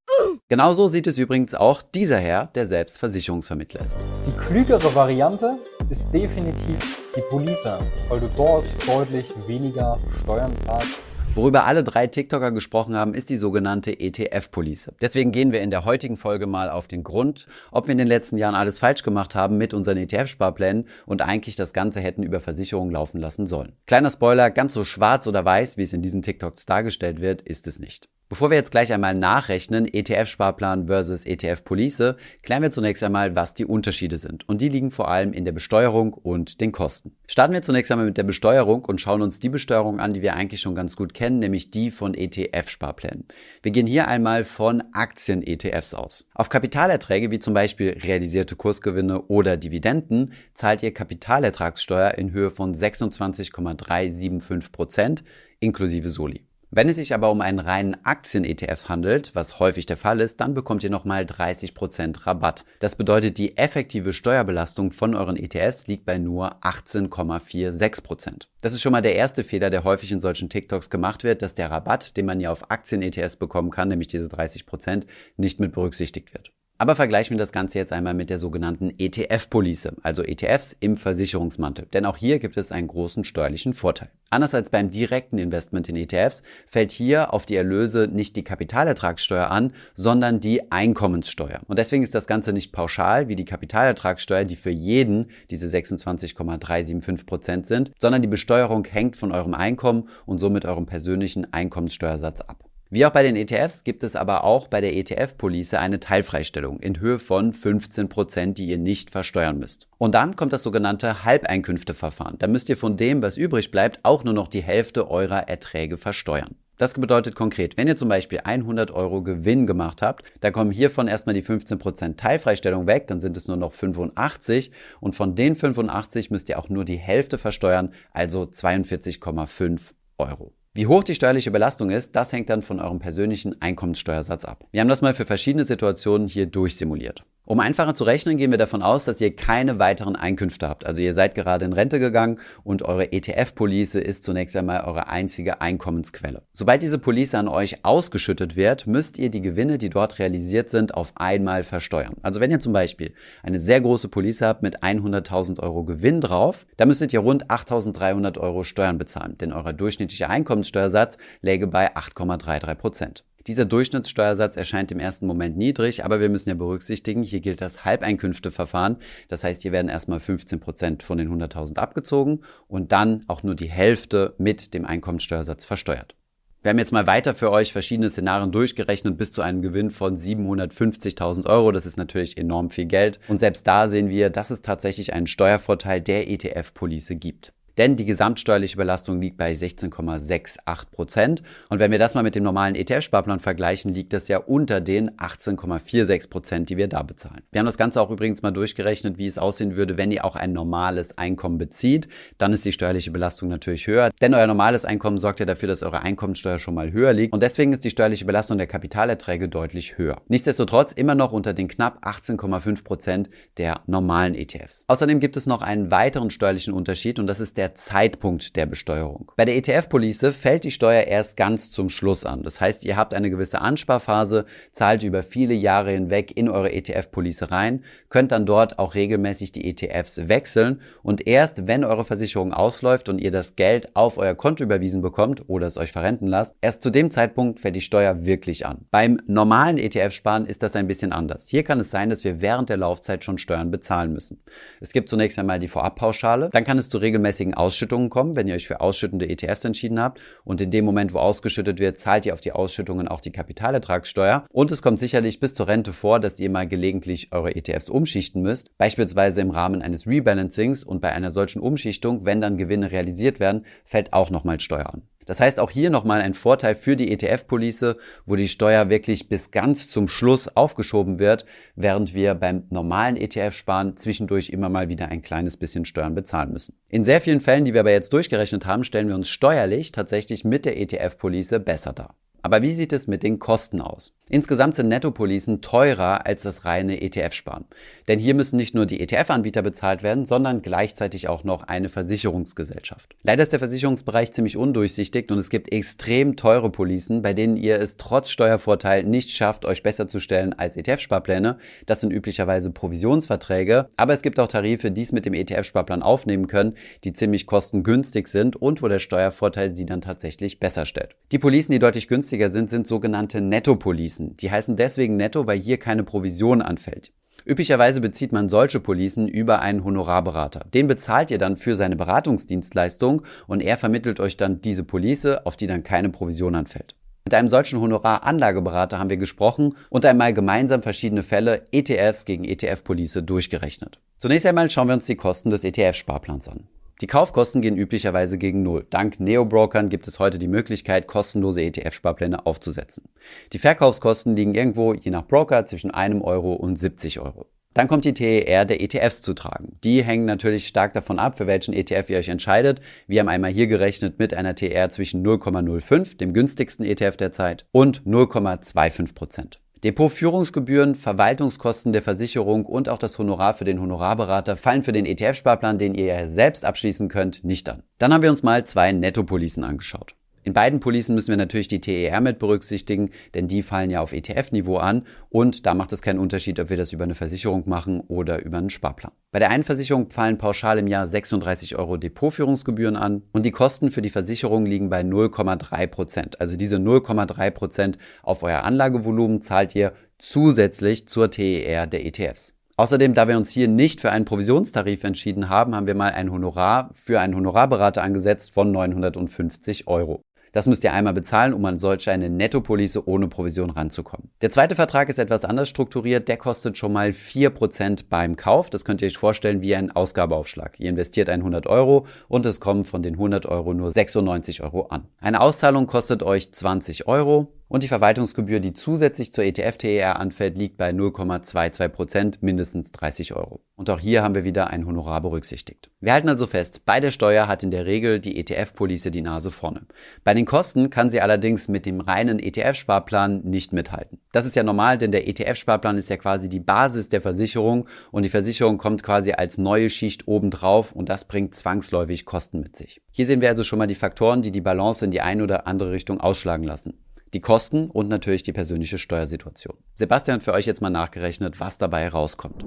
Genauso 0.53 0.87
sieht 0.87 1.07
es 1.07 1.17
übrigens 1.17 1.55
auch 1.55 1.81
dieser 1.81 2.19
Herr, 2.19 2.49
der 2.55 2.67
selbst 2.67 2.99
Versicherungsvermittler 2.99 3.87
ist. 3.87 3.97
Die 4.27 4.33
klügere 4.33 4.95
Variante 4.95 5.57
ist 5.89 6.13
definitiv 6.13 6.99
die 7.17 7.23
Police, 7.31 7.65
weil 8.11 8.21
du 8.21 8.29
dort 8.37 8.67
deutlich 8.87 9.31
weniger 9.47 9.99
Steuern 10.21 10.55
zahlst 10.55 10.99
Worüber 11.35 11.65
alle 11.65 11.83
drei 11.83 12.07
TikToker 12.07 12.53
gesprochen 12.53 12.95
haben, 12.95 13.15
ist 13.15 13.31
die 13.31 13.39
sogenannte 13.39 13.99
ETF-Police. 13.99 14.91
Deswegen 15.01 15.33
gehen 15.33 15.51
wir 15.51 15.63
in 15.63 15.71
der 15.71 15.87
heutigen 15.87 16.19
Folge 16.19 16.47
mal 16.47 16.69
auf 16.69 16.87
den 16.87 17.03
Grund, 17.03 17.47
ob 17.71 17.87
wir 17.87 17.93
in 17.93 17.99
den 17.99 18.07
letzten 18.07 18.37
Jahren 18.37 18.55
alles 18.55 18.79
falsch 18.79 19.03
gemacht 19.03 19.35
haben 19.35 19.57
mit 19.57 19.73
unseren 19.73 19.97
ETF-Sparplänen 19.97 20.87
und 21.07 21.23
eigentlich 21.23 21.57
das 21.57 21.73
Ganze 21.73 22.01
hätten 22.01 22.23
über 22.23 22.41
Versicherungen 22.41 22.93
laufen 22.93 23.19
lassen 23.19 23.47
sollen. 23.47 23.73
Kleiner 23.87 24.11
Spoiler, 24.11 24.51
ganz 24.51 24.75
so 24.75 24.85
schwarz 24.85 25.27
oder 25.27 25.43
weiß, 25.43 25.79
wie 25.79 25.83
es 25.85 25.95
in 25.95 26.03
diesen 26.03 26.21
TikToks 26.21 26.67
dargestellt 26.67 27.23
wird, 27.23 27.41
ist 27.41 27.67
es 27.67 27.79
nicht. 27.79 28.11
Bevor 28.33 28.49
wir 28.49 28.57
jetzt 28.57 28.71
gleich 28.71 28.91
einmal 28.95 29.15
nachrechnen, 29.15 29.87
ETF-Sparplan 29.87 30.87
versus 30.87 31.27
ETF-Police, 31.27 32.15
klären 32.43 32.63
wir 32.63 32.71
zunächst 32.71 33.03
einmal, 33.03 33.37
was 33.37 33.53
die 33.53 33.67
Unterschiede 33.67 34.17
sind. 34.17 34.49
Und 34.49 34.63
die 34.63 34.71
liegen 34.71 34.91
vor 34.91 35.11
allem 35.11 35.35
in 35.35 35.45
der 35.45 35.53
Besteuerung 35.53 36.15
und 36.15 36.63
den 36.63 36.73
Kosten. 36.73 37.15
Starten 37.27 37.53
wir 37.53 37.61
zunächst 37.61 37.93
einmal 37.93 38.07
mit 38.07 38.17
der 38.17 38.23
Besteuerung 38.23 38.87
und 38.87 39.03
schauen 39.03 39.21
uns 39.21 39.39
die 39.39 39.51
Besteuerung 39.51 40.01
an, 40.01 40.15
die 40.15 40.23
wir 40.23 40.35
eigentlich 40.35 40.63
schon 40.63 40.75
ganz 40.75 40.97
gut 40.97 41.13
kennen, 41.13 41.41
nämlich 41.41 41.71
die 41.71 41.91
von 41.91 42.15
ETF-Sparplänen. 42.15 43.27
Wir 43.63 43.71
gehen 43.71 43.87
hier 43.87 44.09
einmal 44.09 44.45
von 44.45 44.83
Aktien-ETFs 44.95 45.93
aus. 45.93 46.25
Auf 46.35 46.49
Kapitalerträge 46.49 47.31
wie 47.31 47.39
zum 47.39 47.53
Beispiel 47.53 47.99
realisierte 48.03 48.57
Kursgewinne 48.57 49.25
oder 49.25 49.59
Dividenden 49.59 50.33
zahlt 50.55 50.83
ihr 50.83 50.95
Kapitalertragssteuer 50.95 52.13
in 52.13 52.33
Höhe 52.33 52.51
von 52.51 52.73
26,375 52.73 54.73
Prozent 54.73 55.23
inklusive 55.61 56.09
Soli. 56.09 56.47
Wenn 56.75 56.89
es 56.89 56.97
sich 56.97 57.13
aber 57.13 57.31
um 57.31 57.43
einen 57.43 57.59
reinen 57.59 58.03
Aktien-ETF 58.03 58.89
handelt, 58.89 59.35
was 59.35 59.61
häufig 59.61 59.85
der 59.85 59.99
Fall 59.99 60.23
ist, 60.23 60.41
dann 60.41 60.55
bekommt 60.55 60.83
ihr 60.83 60.89
nochmal 60.89 61.25
30% 61.25 62.27
Rabatt. 62.27 62.65
Das 62.79 62.97
bedeutet, 62.97 63.37
die 63.37 63.59
effektive 63.59 64.15
Steuerbelastung 64.15 64.91
von 64.91 65.15
euren 65.15 65.37
ETFs 65.37 65.87
liegt 65.87 66.07
bei 66.07 66.17
nur 66.17 66.57
18,46%. 66.63 68.47
Das 68.63 68.73
ist 68.73 68.81
schon 68.81 68.93
mal 68.93 69.03
der 69.03 69.17
erste 69.17 69.45
Fehler, 69.45 69.69
der 69.69 69.85
häufig 69.85 70.13
in 70.13 70.21
solchen 70.21 70.49
TikToks 70.49 70.89
gemacht 70.89 71.25
wird, 71.25 71.43
dass 71.43 71.55
der 71.55 71.71
Rabatt, 71.71 72.17
den 72.17 72.25
man 72.25 72.41
ja 72.41 72.51
auf 72.51 72.71
Aktien-ETFs 72.71 73.37
bekommen 73.37 73.69
kann, 73.69 73.89
nämlich 73.89 74.09
diese 74.09 74.29
30%, 74.29 75.05
nicht 75.37 75.61
mit 75.61 75.73
berücksichtigt 75.73 76.33
wird. 76.33 76.53
Aber 76.83 76.97
vergleichen 76.97 77.37
wir 77.37 77.39
das 77.39 77.53
Ganze 77.53 77.79
jetzt 77.79 77.93
einmal 77.93 78.13
mit 78.13 78.29
der 78.29 78.39
sogenannten 78.39 78.93
ETF-Police, 78.99 79.91
also 80.03 80.25
ETFs 80.25 80.75
im 80.81 80.97
Versicherungsmantel. 80.97 81.87
Denn 81.93 82.05
auch 82.05 82.17
hier 82.17 82.41
gibt 82.41 82.57
es 82.57 82.73
einen 82.73 82.89
großen 82.89 83.23
steuerlichen 83.23 83.73
Vorteil. 83.73 84.11
Anders 84.31 84.53
als 84.53 84.71
beim 84.71 84.91
direkten 84.91 85.39
Investment 85.39 85.89
in 85.89 85.95
ETFs 85.95 86.43
fällt 86.67 86.91
hier 86.91 87.33
auf 87.33 87.47
die 87.47 87.55
Erlöse 87.55 88.09
nicht 88.11 88.35
die 88.35 88.43
Kapitalertragssteuer 88.43 89.49
an, 89.49 89.73
sondern 89.95 90.41
die 90.41 90.73
Einkommenssteuer. 90.73 91.61
Und 91.69 91.79
deswegen 91.79 92.03
ist 92.03 92.17
das 92.17 92.27
Ganze 92.27 92.53
nicht 92.53 92.73
pauschal 92.73 93.29
wie 93.29 93.37
die 93.37 93.45
Kapitalertragssteuer, 93.45 94.45
die 94.45 94.57
für 94.57 94.71
jeden 94.71 95.31
diese 95.51 95.69
26,375 95.69 97.27
Prozent 97.27 97.67
sind, 97.67 97.93
sondern 98.01 98.23
die 98.23 98.29
Besteuerung 98.29 98.85
hängt 98.87 99.17
von 99.17 99.31
eurem 99.31 99.55
Einkommen 99.55 100.09
und 100.27 100.39
somit 100.39 100.65
eurem 100.65 100.87
persönlichen 100.87 101.53
Einkommenssteuersatz 101.53 102.41
ab. 102.41 102.72
Wie 102.95 103.07
auch 103.07 103.11
bei 103.11 103.23
den 103.23 103.37
ETFs 103.37 103.85
gibt 103.85 104.03
es 104.03 104.17
aber 104.17 104.45
auch 104.45 104.69
bei 104.69 104.83
der 104.83 104.95
ETF-Police 104.95 105.73
eine 105.73 105.99
Teilfreistellung 105.99 106.79
in 106.81 107.01
Höhe 107.01 107.19
von 107.19 107.55
15%, 107.55 108.09
Prozent, 108.09 108.59
die 108.59 108.67
ihr 108.67 108.77
nicht 108.77 109.09
versteuern 109.09 109.59
müsst. 109.59 109.89
Und 109.97 110.15
dann 110.15 110.37
kommt 110.37 110.53
das 110.53 110.63
sogenannte 110.63 111.25
Halbeinkünfteverfahren. 111.25 112.37
Da 112.39 112.49
müsst 112.49 112.69
ihr 112.69 112.77
von 112.77 112.99
dem, 112.99 113.23
was 113.23 113.39
übrig 113.39 113.71
bleibt, 113.71 114.01
auch 114.03 114.25
nur 114.25 114.35
noch 114.35 114.47
die 114.47 114.63
Hälfte 114.63 115.11
eurer 115.11 115.49
Erträge 115.49 115.97
versteuern. 115.97 116.55
Das 116.77 116.93
bedeutet 116.93 117.35
konkret, 117.35 117.79
wenn 117.79 117.89
ihr 117.89 117.97
zum 117.97 118.11
Beispiel 118.11 118.41
100 118.45 118.91
Euro 118.91 119.23
Gewinn 119.23 119.67
gemacht 119.67 120.03
habt, 120.03 120.31
dann 120.43 120.53
kommen 120.53 120.71
hiervon 120.71 121.09
erstmal 121.09 121.35
die 121.35 121.43
15% 121.43 122.19
Teilfreistellung 122.19 122.87
weg, 122.87 123.07
dann 123.07 123.21
sind 123.21 123.39
es 123.39 123.49
nur 123.49 123.57
noch 123.57 123.73
85 123.73 124.71
und 125.01 125.15
von 125.15 125.35
den 125.35 125.57
85 125.57 126.31
müsst 126.31 126.51
ihr 126.51 126.59
auch 126.59 126.69
nur 126.69 126.85
die 126.85 126.99
Hälfte 126.99 127.39
versteuern, 127.39 127.95
also 128.13 128.43
42,5 128.43 129.93
Euro. 130.19 130.53
Wie 130.75 130.87
hoch 130.87 131.05
die 131.05 131.15
steuerliche 131.15 131.51
Belastung 131.51 131.91
ist, 131.91 132.17
das 132.17 132.33
hängt 132.33 132.49
dann 132.49 132.63
von 132.63 132.81
eurem 132.81 132.99
persönlichen 132.99 133.61
Einkommenssteuersatz 133.61 134.47
ab. 134.47 134.65
Wir 134.71 134.81
haben 134.81 134.89
das 134.89 135.03
mal 135.03 135.13
für 135.13 135.27
verschiedene 135.27 135.67
Situationen 135.67 136.29
hier 136.29 136.47
durchsimuliert. 136.47 137.27
Um 137.53 137.61
einfacher 137.61 137.93
zu 137.93 138.05
rechnen, 138.05 138.39
gehen 138.39 138.51
wir 138.51 138.57
davon 138.57 138.81
aus, 138.81 139.05
dass 139.05 139.21
ihr 139.21 139.37
keine 139.37 139.79
weiteren 139.79 140.17
Einkünfte 140.17 140.71
habt. 140.71 140.87
Also 140.87 141.03
ihr 141.03 141.13
seid 141.13 141.35
gerade 141.35 141.67
in 141.67 141.75
Rente 141.75 142.01
gegangen 142.01 142.41
und 142.65 142.81
eure 142.81 143.13
ETF-Police 143.13 143.97
ist 143.97 144.25
zunächst 144.25 144.57
einmal 144.57 144.85
eure 144.85 145.09
einzige 145.09 145.61
Einkommensquelle. 145.61 146.45
Sobald 146.55 146.81
diese 146.81 146.99
Police 146.99 147.35
an 147.35 147.49
euch 147.49 147.85
ausgeschüttet 147.85 148.57
wird, 148.57 148.87
müsst 148.87 149.19
ihr 149.19 149.29
die 149.29 149.43
Gewinne, 149.43 149.77
die 149.77 149.91
dort 149.91 150.19
realisiert 150.19 150.71
sind, 150.71 150.95
auf 150.95 151.13
einmal 151.17 151.63
versteuern. 151.63 152.15
Also 152.23 152.41
wenn 152.41 152.51
ihr 152.51 152.59
zum 152.59 152.73
Beispiel 152.73 153.13
eine 153.43 153.59
sehr 153.59 153.83
große 153.83 154.09
Police 154.09 154.41
habt 154.41 154.63
mit 154.63 154.83
100.000 154.83 155.63
Euro 155.63 155.85
Gewinn 155.85 156.23
drauf, 156.23 156.65
dann 156.79 156.89
müsstet 156.89 157.13
ihr 157.13 157.21
rund 157.21 157.49
8.300 157.49 158.39
Euro 158.39 158.65
Steuern 158.65 158.97
bezahlen, 158.97 159.37
denn 159.37 159.53
euer 159.53 159.75
durchschnittlicher 159.75 160.31
Einkommenssteuersatz 160.31 161.19
läge 161.43 161.67
bei 161.67 161.95
8,33 161.95 162.75
Prozent. 162.77 163.25
Dieser 163.47 163.65
Durchschnittssteuersatz 163.65 164.57
erscheint 164.57 164.93
im 164.93 165.01
ersten 165.01 165.27
Moment 165.27 165.57
niedrig, 165.57 166.05
aber 166.05 166.21
wir 166.21 166.29
müssen 166.29 166.49
ja 166.49 166.55
berücksichtigen, 166.55 167.25
hier 167.25 167.41
gilt 167.41 167.61
das 167.61 167.85
Halbeinkünfteverfahren. 167.85 168.99
Das 169.29 169.43
heißt, 169.43 169.63
hier 169.63 169.73
werden 169.73 169.89
erstmal 169.89 170.21
15 170.21 170.61
Prozent 170.61 171.03
von 171.03 171.19
den 171.19 171.29
100.000 171.29 171.77
abgezogen 171.79 172.43
und 172.69 172.93
dann 172.93 173.25
auch 173.27 173.43
nur 173.43 173.57
die 173.57 173.71
Hälfte 173.71 174.35
mit 174.39 174.75
dem 174.75 174.85
Einkommenssteuersatz 174.85 175.65
versteuert. 175.65 176.15
Wir 176.63 176.71
haben 176.71 176.79
jetzt 176.79 176.93
mal 176.93 177.09
weiter 177.09 177.35
für 177.35 177.51
euch 177.51 177.73
verschiedene 177.73 178.09
Szenarien 178.09 178.53
durchgerechnet 178.53 179.19
bis 179.19 179.33
zu 179.33 179.43
einem 179.43 179.63
Gewinn 179.63 179.91
von 179.91 180.17
750.000 180.17 181.47
Euro. 181.47 181.73
Das 181.73 181.87
ist 181.87 181.97
natürlich 181.97 182.39
enorm 182.39 182.71
viel 182.71 182.87
Geld. 182.87 183.19
Und 183.27 183.39
selbst 183.39 183.67
da 183.67 183.89
sehen 183.89 184.09
wir, 184.09 184.31
dass 184.31 184.51
es 184.51 184.63
tatsächlich 184.63 185.13
einen 185.13 185.27
Steuervorteil 185.27 186.01
der 186.01 186.31
ETF-Police 186.31 187.15
gibt 187.17 187.53
denn 187.79 187.97
die 187.97 188.05
gesamtsteuerliche 188.05 188.77
Belastung 188.77 189.21
liegt 189.21 189.37
bei 189.37 189.53
16,68 189.53 190.91
Prozent. 190.91 191.43
Und 191.69 191.79
wenn 191.79 191.91
wir 191.91 191.99
das 191.99 192.15
mal 192.15 192.23
mit 192.23 192.35
dem 192.35 192.45
normalen 192.45 192.75
ETF-Sparplan 192.75 193.41
vergleichen, 193.41 193.95
liegt 193.95 194.13
das 194.13 194.29
ja 194.29 194.39
unter 194.39 194.81
den 194.81 195.11
18,46 195.13 196.29
Prozent, 196.29 196.71
die 196.71 196.77
wir 196.77 196.89
da 196.89 197.03
bezahlen. 197.03 197.43
Wir 197.51 197.61
haben 197.61 197.67
das 197.67 197.79
Ganze 197.79 198.01
auch 198.01 198.11
übrigens 198.11 198.43
mal 198.43 198.51
durchgerechnet, 198.51 199.19
wie 199.19 199.27
es 199.27 199.39
aussehen 199.39 199.77
würde, 199.77 199.97
wenn 199.97 200.11
ihr 200.11 200.25
auch 200.25 200.37
ein 200.37 200.53
normales 200.53 201.17
Einkommen 201.19 201.59
bezieht. 201.59 202.09
Dann 202.39 202.53
ist 202.53 202.65
die 202.65 202.73
steuerliche 202.73 203.11
Belastung 203.11 203.49
natürlich 203.49 203.87
höher, 203.87 204.11
denn 204.21 204.35
euer 204.35 204.47
normales 204.47 204.85
Einkommen 204.85 205.19
sorgt 205.19 205.41
ja 205.41 205.47
dafür, 205.47 205.69
dass 205.69 205.83
eure 205.83 206.03
Einkommensteuer 206.03 206.59
schon 206.59 206.75
mal 206.75 206.93
höher 206.93 207.13
liegt. 207.13 207.33
Und 207.33 207.43
deswegen 207.43 207.73
ist 207.73 207.85
die 207.85 207.91
steuerliche 207.91 208.25
Belastung 208.25 208.59
der 208.59 208.67
Kapitalerträge 208.67 209.49
deutlich 209.49 209.99
höher. 209.99 210.21
Nichtsdestotrotz 210.29 210.93
immer 210.93 211.15
noch 211.15 211.33
unter 211.33 211.55
den 211.55 211.69
knapp 211.69 212.05
18,5 212.07 212.85
Prozent 212.85 213.31
der 213.57 213.81
normalen 213.87 214.35
ETFs. 214.35 214.85
Außerdem 214.89 215.21
gibt 215.21 215.37
es 215.37 215.47
noch 215.47 215.63
einen 215.63 215.91
weiteren 215.91 216.31
steuerlichen 216.31 216.75
Unterschied 216.75 217.19
und 217.19 217.27
das 217.27 217.41
ist 217.41 217.57
der 217.57 217.62
der 217.63 217.77
Zeitpunkt 217.77 218.57
der 218.57 218.67
Besteuerung. 218.67 219.31
Bei 219.37 219.45
der 219.45 219.55
ETF-Police 219.55 220.35
fällt 220.37 220.65
die 220.65 220.73
Steuer 220.73 221.05
erst 221.05 221.37
ganz 221.37 221.71
zum 221.71 221.91
Schluss 221.91 222.27
an. 222.27 222.43
Das 222.43 222.61
heißt, 222.61 222.85
ihr 222.85 222.97
habt 222.97 223.15
eine 223.15 223.31
gewisse 223.31 223.61
Ansparphase, 223.61 224.47
zahlt 224.73 225.05
über 225.05 225.23
viele 225.23 225.55
Jahre 225.55 225.93
hinweg 225.93 226.37
in 226.37 226.49
eure 226.49 226.73
ETF-Police 226.73 227.53
rein, 227.53 227.85
könnt 228.09 228.33
dann 228.33 228.47
dort 228.47 228.81
auch 228.81 228.97
regelmäßig 228.97 229.53
die 229.53 229.71
ETFs 229.71 230.27
wechseln 230.27 230.81
und 231.05 231.25
erst 231.29 231.69
wenn 231.69 231.85
eure 231.85 232.05
Versicherung 232.05 232.53
ausläuft 232.53 233.09
und 233.09 233.21
ihr 233.21 233.31
das 233.31 233.55
Geld 233.55 233.95
auf 233.95 234.19
euer 234.19 234.35
Konto 234.35 234.65
überwiesen 234.65 235.01
bekommt 235.01 235.49
oder 235.49 235.69
es 235.69 235.79
euch 235.79 235.93
verrenten 235.93 236.27
lasst, 236.27 236.57
erst 236.63 236.83
zu 236.83 236.91
dem 236.91 237.13
Zeitpunkt 237.13 237.61
fällt 237.61 237.77
die 237.77 237.81
Steuer 237.81 238.25
wirklich 238.25 238.67
an. 238.67 238.79
Beim 238.91 239.21
normalen 239.29 239.79
ETF-Sparen 239.79 240.47
ist 240.47 240.65
das 240.65 240.75
ein 240.75 240.89
bisschen 240.89 241.13
anders. 241.13 241.47
Hier 241.47 241.63
kann 241.63 241.79
es 241.79 241.93
sein, 241.93 242.11
dass 242.11 242.25
wir 242.25 242.41
während 242.41 242.71
der 242.71 242.79
Laufzeit 242.79 243.23
schon 243.23 243.39
Steuern 243.39 243.71
bezahlen 243.71 244.13
müssen. 244.13 244.43
Es 244.81 244.93
gibt 244.93 245.09
zunächst 245.09 245.39
einmal 245.39 245.61
die 245.61 245.69
Vorabpauschale, 245.69 246.51
dann 246.51 246.65
kann 246.65 246.79
es 246.79 246.89
zu 246.89 246.99
regelmäßigen 246.99 247.52
Ausschüttungen 247.55 248.11
kommen, 248.11 248.37
wenn 248.37 248.49
ihr 248.49 248.55
euch 248.55 248.67
für 248.67 248.81
ausschüttende 248.81 249.29
ETFs 249.29 249.65
entschieden 249.65 250.01
habt. 250.01 250.21
Und 250.45 250.61
in 250.61 250.71
dem 250.71 250.85
Moment, 250.85 251.15
wo 251.15 251.19
ausgeschüttet 251.19 251.79
wird, 251.79 251.99
zahlt 251.99 252.27
ihr 252.27 252.35
auf 252.35 252.41
die 252.41 252.53
Ausschüttungen 252.53 253.09
auch 253.09 253.21
die 253.21 253.33
Kapitalertragssteuer. 253.33 254.47
Und 254.51 254.71
es 254.71 254.83
kommt 254.83 255.01
sicherlich 255.01 255.41
bis 255.41 255.55
zur 255.55 255.69
Rente 255.69 255.93
vor, 255.93 256.21
dass 256.21 256.41
ihr 256.41 256.51
mal 256.51 256.67
gelegentlich 256.67 257.33
eure 257.33 257.55
ETFs 257.55 257.89
umschichten 257.89 258.43
müsst, 258.43 258.77
beispielsweise 258.79 259.41
im 259.41 259.51
Rahmen 259.51 259.83
eines 259.83 260.07
Rebalancings. 260.07 260.85
Und 260.85 261.01
bei 261.01 261.13
einer 261.13 261.31
solchen 261.31 261.61
Umschichtung, 261.61 262.25
wenn 262.25 262.41
dann 262.41 262.57
Gewinne 262.57 262.91
realisiert 262.91 263.41
werden, 263.41 263.67
fällt 263.85 264.13
auch 264.13 264.31
nochmal 264.31 264.61
Steuer 264.61 264.93
an. 264.93 265.03
Das 265.27 265.41
heißt 265.41 265.61
auch 265.61 265.71
hier 265.71 265.91
nochmal 265.91 266.21
ein 266.21 266.35
Vorteil 266.35 266.75
für 266.75 266.97
die 266.97 267.13
ETF-Police, 267.13 267.97
wo 268.27 268.37
die 268.37 268.49
Steuer 268.49 268.89
wirklich 268.89 269.29
bis 269.29 269.51
ganz 269.51 269.89
zum 269.89 270.09
Schluss 270.09 270.49
aufgeschoben 270.49 271.19
wird, 271.19 271.45
während 271.77 272.15
wir 272.15 272.35
beim 272.35 272.65
normalen 272.71 273.17
ETF-Sparen 273.17 273.97
zwischendurch 273.97 274.51
immer 274.51 274.69
mal 274.69 274.89
wieder 274.89 275.09
ein 275.09 275.23
kleines 275.23 275.57
bisschen 275.57 275.85
Steuern 275.85 276.15
bezahlen 276.15 276.53
müssen. 276.53 276.75
In 276.89 277.05
sehr 277.05 277.21
vielen 277.21 277.41
Fällen, 277.41 277.65
die 277.65 277.75
wir 277.75 277.81
aber 277.81 277.93
jetzt 277.93 278.13
durchgerechnet 278.13 278.67
haben, 278.67 278.85
stellen 278.85 279.09
wir 279.09 279.15
uns 279.15 279.29
steuerlich 279.29 279.93
tatsächlich 279.93 280.45
mit 280.45 280.65
der 280.65 280.81
ETF-Police 280.81 281.55
besser 281.65 281.93
dar. 281.93 282.15
Aber 282.43 282.63
wie 282.63 282.73
sieht 282.73 282.93
es 282.93 283.07
mit 283.07 283.23
den 283.23 283.39
Kosten 283.39 283.81
aus? 283.81 284.13
Insgesamt 284.33 284.77
sind 284.77 284.89
Nettopolicen 284.89 285.61
teurer 285.61 286.27
als 286.27 286.43
das 286.43 286.65
reine 286.65 287.03
ETF-Sparen. 287.03 287.67
Denn 288.09 288.19
hier 288.19 288.35
müssen 288.35 288.57
nicht 288.57 288.75
nur 288.75 288.87
die 288.87 289.01
ETF-Anbieter 289.01 289.61
bezahlt 289.61 290.03
werden, 290.03 290.25
sondern 290.25 290.63
gleichzeitig 290.63 291.29
auch 291.29 291.45
noch 291.45 291.65
eine 291.65 291.91
Versicherungsgesellschaft. 291.91 293.15
Leider 293.25 293.43
ist 293.43 293.53
der 293.53 293.59
Versicherungsbereich 293.59 294.33
ziemlich 294.33 294.57
undurchsichtig 294.57 295.31
und 295.31 295.39
es 295.39 295.51
gibt 295.51 295.71
extrem 295.73 296.37
teure 296.37 296.71
Policen, 296.71 297.21
bei 297.21 297.35
denen 297.35 297.59
ihr 297.59 297.79
es 297.79 297.99
trotz 297.99 298.31
Steuervorteil 298.31 299.05
nicht 299.05 299.31
schafft, 299.31 299.67
euch 299.67 299.83
besser 299.83 300.09
zu 300.09 300.19
stellen 300.19 300.55
als 300.55 300.79
ETF-Sparpläne. 300.79 301.59
Das 301.85 302.01
sind 302.01 302.11
üblicherweise 302.11 302.71
Provisionsverträge, 302.71 303.89
aber 303.97 304.15
es 304.15 304.23
gibt 304.23 304.41
auch 304.41 304.49
Tarife, 304.49 304.91
die 304.91 305.03
es 305.03 305.13
mit 305.13 305.27
dem 305.27 305.35
ETF-Sparplan 305.35 306.03
aufnehmen 306.03 306.47
können, 306.47 306.79
die 307.05 307.13
ziemlich 307.13 307.47
kostengünstig 307.47 308.29
sind 308.29 308.57
und 308.57 308.83
wo 308.83 308.89
der 308.89 308.99
Steuervorteil 308.99 309.75
sie 309.75 309.85
dann 309.85 310.01
tatsächlich 310.01 310.59
besser 310.59 310.87
stellt. 310.87 311.17
Die 311.33 311.39
Policen, 311.39 311.73
die 311.73 311.79
deutlich 311.79 312.09
günstiger 312.09 312.32
sind, 312.51 312.71
sind 312.71 312.87
sogenannte 312.87 313.41
Nettopolicen. 313.41 313.93
Policen. 313.93 314.37
Die 314.39 314.51
heißen 314.51 314.77
deswegen 314.77 315.17
netto, 315.17 315.47
weil 315.47 315.59
hier 315.59 315.79
keine 315.79 316.05
Provision 316.05 316.63
anfällt. 316.63 317.13
Üblicherweise 317.45 318.01
bezieht 318.01 318.33
man 318.33 318.49
solche 318.49 318.79
Policen 318.79 319.27
über 319.27 319.61
einen 319.61 319.85
Honorarberater. 319.85 320.65
Den 320.73 320.87
bezahlt 320.87 321.31
ihr 321.31 321.39
dann 321.39 321.57
für 321.57 321.75
seine 321.75 321.97
Beratungsdienstleistung 321.97 323.23
und 323.49 323.61
er 323.61 323.77
vermittelt 323.77 324.21
euch 324.21 324.37
dann 324.37 324.61
diese 324.61 324.85
Police, 324.85 325.27
auf 325.45 325.57
die 325.57 325.67
dann 325.67 325.83
keine 325.83 326.11
Provision 326.11 326.55
anfällt. 326.55 326.95
Mit 327.25 327.35
einem 327.35 327.49
solchen 327.49 327.81
Honoraranlageberater 327.81 328.99
haben 328.99 329.11
wir 329.11 329.17
gesprochen 329.17 329.77
und 329.91 330.05
einmal 330.05 330.33
gemeinsam 330.33 330.83
verschiedene 330.83 331.23
Fälle 331.23 331.65
ETFs 331.73 332.25
gegen 332.25 332.45
ETF-Police 332.45 333.23
durchgerechnet. 333.25 333.99
Zunächst 334.19 334.47
einmal 334.47 334.71
schauen 334.71 334.89
wir 334.89 334.95
uns 334.95 335.07
die 335.07 335.17
Kosten 335.17 335.51
des 335.51 335.65
ETF-Sparplans 335.65 336.49
an. 336.49 336.69
Die 337.03 337.09
Kaufkosten 337.09 337.63
gehen 337.63 337.77
üblicherweise 337.77 338.39
gegen 338.39 338.63
Null. 338.63 338.87
Dank 338.89 339.19
Neo-Brokern 339.19 339.89
gibt 339.89 340.07
es 340.07 340.21
heute 340.21 340.39
die 340.39 340.47
Möglichkeit, 340.47 341.09
kostenlose 341.09 341.61
ETF-Sparpläne 341.61 342.47
aufzusetzen. 342.47 343.09
Die 343.53 343.59
Verkaufskosten 343.59 344.37
liegen 344.37 344.55
irgendwo, 344.55 344.95
je 344.95 345.11
nach 345.11 345.27
Broker, 345.27 345.67
zwischen 345.67 345.91
einem 345.91 346.23
Euro 346.23 346.53
und 346.53 346.77
70 346.77 347.19
Euro. 347.19 347.47
Dann 347.75 347.89
kommt 347.89 348.05
die 348.05 348.15
TER 348.15 348.67
der 348.67 348.81
ETFs 348.81 349.21
zu 349.21 349.35
tragen. 349.35 349.79
Die 349.83 350.05
hängen 350.05 350.27
natürlich 350.27 350.69
stark 350.69 350.93
davon 350.93 351.19
ab, 351.19 351.39
für 351.39 351.49
welchen 351.49 351.75
ETF 351.75 352.09
ihr 352.09 352.19
euch 352.19 352.29
entscheidet. 352.29 352.81
Wir 353.09 353.19
haben 353.19 353.29
einmal 353.29 353.51
hier 353.51 353.67
gerechnet 353.67 354.21
mit 354.21 354.33
einer 354.35 354.55
TR 354.55 354.89
zwischen 354.89 355.27
0,05, 355.27 356.19
dem 356.19 356.33
günstigsten 356.33 356.87
ETF 356.87 357.17
der 357.17 357.33
Zeit, 357.33 357.67
und 357.73 358.03
0,25 358.05 359.15
Prozent. 359.15 359.62
Depotführungsgebühren, 359.85 360.95
Verwaltungskosten 360.95 361.93
der 361.93 362.03
Versicherung 362.03 362.67
und 362.67 362.89
auch 362.89 362.99
das 362.99 363.19
Honorar 363.19 363.55
für 363.55 363.65
den 363.65 363.81
Honorarberater 363.81 364.57
fallen 364.57 364.85
für 364.85 364.93
den 364.93 365.07
ETF-Sparplan, 365.07 365.79
den 365.79 365.95
ihr 365.95 366.05
ja 366.05 366.29
selbst 366.29 366.65
abschließen 366.65 367.09
könnt, 367.09 367.43
nicht 367.43 367.69
an. 367.69 367.83
Dann 367.99 368.15
haben 368.15 368.23
wir 368.23 368.31
uns 368.31 368.45
mal 368.45 368.65
zwei 368.65 368.93
Nettopolicen 368.93 369.65
angeschaut. 369.65 370.15
In 370.45 370.55
beiden 370.55 370.81
Policen 370.81 371.15
müssen 371.15 371.29
wir 371.29 371.37
natürlich 371.37 371.69
die 371.69 371.81
TER 371.81 372.21
mit 372.21 372.41
berücksichtigen, 372.41 373.11
denn 373.35 373.47
die 373.47 373.63
fallen 373.63 373.91
ja 373.91 374.01
auf 374.01 374.13
ETF-Niveau 374.13 374.77
an 374.77 375.07
und 375.29 375.67
da 375.67 375.75
macht 375.75 375.93
es 375.93 376.03
keinen 376.03 376.19
Unterschied, 376.19 376.59
ob 376.59 376.69
wir 376.69 376.77
das 376.77 376.93
über 376.93 377.05
eine 377.05 377.15
Versicherung 377.15 377.63
machen 377.67 378.01
oder 378.01 378.43
über 378.43 378.59
einen 378.59 378.71
Sparplan. 378.71 379.13
Bei 379.31 379.39
der 379.39 379.51
einen 379.51 379.63
Versicherung 379.63 380.11
fallen 380.11 380.39
pauschal 380.39 380.79
im 380.79 380.89
Jahr 380.89 381.07
36 381.07 381.77
Euro 381.79 381.97
Depotführungsgebühren 381.97 382.97
an 382.97 383.23
und 383.33 383.47
die 383.47 383.53
Kosten 383.53 383.93
für 383.93 384.03
die 384.03 384.11
Versicherung 384.11 384.67
liegen 384.67 384.91
bei 384.91 385.03
0,3 385.03 385.87
Prozent. 385.87 386.41
Also 386.41 386.57
diese 386.57 386.77
0,3 386.77 387.51
Prozent 387.53 387.99
auf 388.25 388.43
euer 388.43 388.65
Anlagevolumen 388.65 389.43
zahlt 389.43 389.77
ihr 389.77 389.93
zusätzlich 390.19 391.07
zur 391.07 391.31
TER 391.31 391.87
der 391.87 392.05
ETFs. 392.05 392.55
Außerdem, 392.77 393.15
da 393.15 393.29
wir 393.29 393.37
uns 393.37 393.51
hier 393.51 393.69
nicht 393.69 394.01
für 394.01 394.11
einen 394.11 394.25
Provisionstarif 394.25 395.05
entschieden 395.05 395.49
haben, 395.49 395.75
haben 395.77 395.87
wir 395.87 395.95
mal 395.95 396.13
ein 396.13 396.33
Honorar 396.33 396.91
für 396.95 397.21
einen 397.21 397.37
Honorarberater 397.37 398.03
angesetzt 398.03 398.53
von 398.53 398.73
950 398.73 399.87
Euro. 399.87 400.21
Das 400.53 400.67
müsst 400.67 400.85
ihr 400.85 400.93
einmal 400.93 401.15
bezahlen, 401.15 401.55
um 401.55 401.65
an 401.65 401.79
solch 401.79 402.11
eine 402.11 402.29
Nettopolice 402.29 403.07
ohne 403.07 403.27
Provision 403.27 403.71
ranzukommen. 403.71 404.31
Der 404.43 404.51
zweite 404.51 404.75
Vertrag 404.75 405.09
ist 405.09 405.19
etwas 405.19 405.47
anders 405.47 405.71
strukturiert. 405.71 406.29
Der 406.29 406.37
kostet 406.37 406.77
schon 406.77 406.93
mal 406.93 407.09
4% 407.09 408.05
beim 408.11 408.37
Kauf. 408.37 408.69
Das 408.69 408.85
könnt 408.85 409.01
ihr 409.01 409.09
euch 409.09 409.17
vorstellen 409.17 409.63
wie 409.63 409.75
ein 409.75 409.91
Ausgabeaufschlag. 409.91 410.79
Ihr 410.79 410.91
investiert 410.91 411.31
100 411.31 411.67
Euro 411.67 412.07
und 412.29 412.45
es 412.45 412.61
kommen 412.61 412.85
von 412.85 413.03
den 413.03 413.15
100 413.15 413.47
Euro 413.47 413.73
nur 413.73 413.91
96 413.91 414.63
Euro 414.63 414.87
an. 414.91 415.09
Eine 415.21 415.41
Auszahlung 415.41 415.87
kostet 415.87 416.23
euch 416.23 416.53
20 416.53 417.09
Euro. 417.09 417.49
Und 417.73 417.83
die 417.83 417.89
Verwaltungsgebühr, 417.89 418.61
die 418.61 418.75
zusätzlich 418.75 419.33
zur 419.33 419.45
ETF-TER 419.45 420.21
anfällt, 420.21 420.59
liegt 420.59 420.77
bei 420.77 420.91
0,22 420.91 421.89
Prozent, 421.89 422.43
mindestens 422.43 422.93
30 422.93 423.35
Euro. 423.35 423.63
Und 423.77 423.89
auch 423.89 423.99
hier 423.99 424.23
haben 424.23 424.35
wir 424.35 424.45
wieder 424.45 424.69
ein 424.69 424.87
Honorar 424.87 425.23
berücksichtigt. 425.23 425.91
Wir 425.99 426.13
halten 426.13 426.29
also 426.29 426.47
fest, 426.47 426.83
bei 426.85 427.01
der 427.01 427.11
Steuer 427.11 427.49
hat 427.49 427.63
in 427.63 427.71
der 427.71 427.87
Regel 427.87 428.21
die 428.21 428.37
ETF-Police 428.37 429.05
die 429.05 429.23
Nase 429.23 429.51
vorne. 429.51 429.87
Bei 430.23 430.35
den 430.35 430.45
Kosten 430.45 430.91
kann 430.91 431.11
sie 431.11 431.23
allerdings 431.23 431.69
mit 431.69 431.87
dem 431.87 432.03
reinen 432.03 432.41
ETF-Sparplan 432.41 433.41
nicht 433.45 433.73
mithalten. 433.73 434.19
Das 434.33 434.45
ist 434.45 434.55
ja 434.55 434.65
normal, 434.65 434.99
denn 434.99 435.11
der 435.11 435.27
ETF-Sparplan 435.27 435.97
ist 435.97 436.11
ja 436.11 436.19
quasi 436.19 436.51
die 436.51 436.61
Basis 436.61 437.09
der 437.09 437.23
Versicherung 437.23 437.89
und 438.11 438.25
die 438.25 438.29
Versicherung 438.29 438.77
kommt 438.77 439.03
quasi 439.03 439.33
als 439.33 439.57
neue 439.57 439.89
Schicht 439.89 440.29
obendrauf 440.29 440.93
und 440.93 441.09
das 441.09 441.25
bringt 441.25 441.55
zwangsläufig 441.55 442.27
Kosten 442.27 442.61
mit 442.61 442.77
sich. 442.77 443.01
Hier 443.13 443.25
sehen 443.25 443.41
wir 443.41 443.49
also 443.49 443.65
schon 443.65 443.79
mal 443.79 443.87
die 443.87 443.95
Faktoren, 443.95 444.43
die 444.43 444.53
die 444.53 444.61
Balance 444.61 445.03
in 445.03 445.11
die 445.11 445.23
eine 445.23 445.43
oder 445.43 445.67
andere 445.67 445.93
Richtung 445.93 446.21
ausschlagen 446.21 446.65
lassen 446.65 446.99
die 447.35 447.41
Kosten 447.41 447.91
und 447.91 448.09
natürlich 448.09 448.43
die 448.43 448.53
persönliche 448.53 448.99
Steuersituation. 448.99 449.77
Sebastian 449.95 450.37
hat 450.37 450.43
für 450.43 450.53
euch 450.53 450.67
jetzt 450.67 450.83
mal 450.83 450.91
nachgerechnet, 450.91 451.61
was 451.61 451.79
dabei 451.79 452.09
rauskommt. 452.09 452.65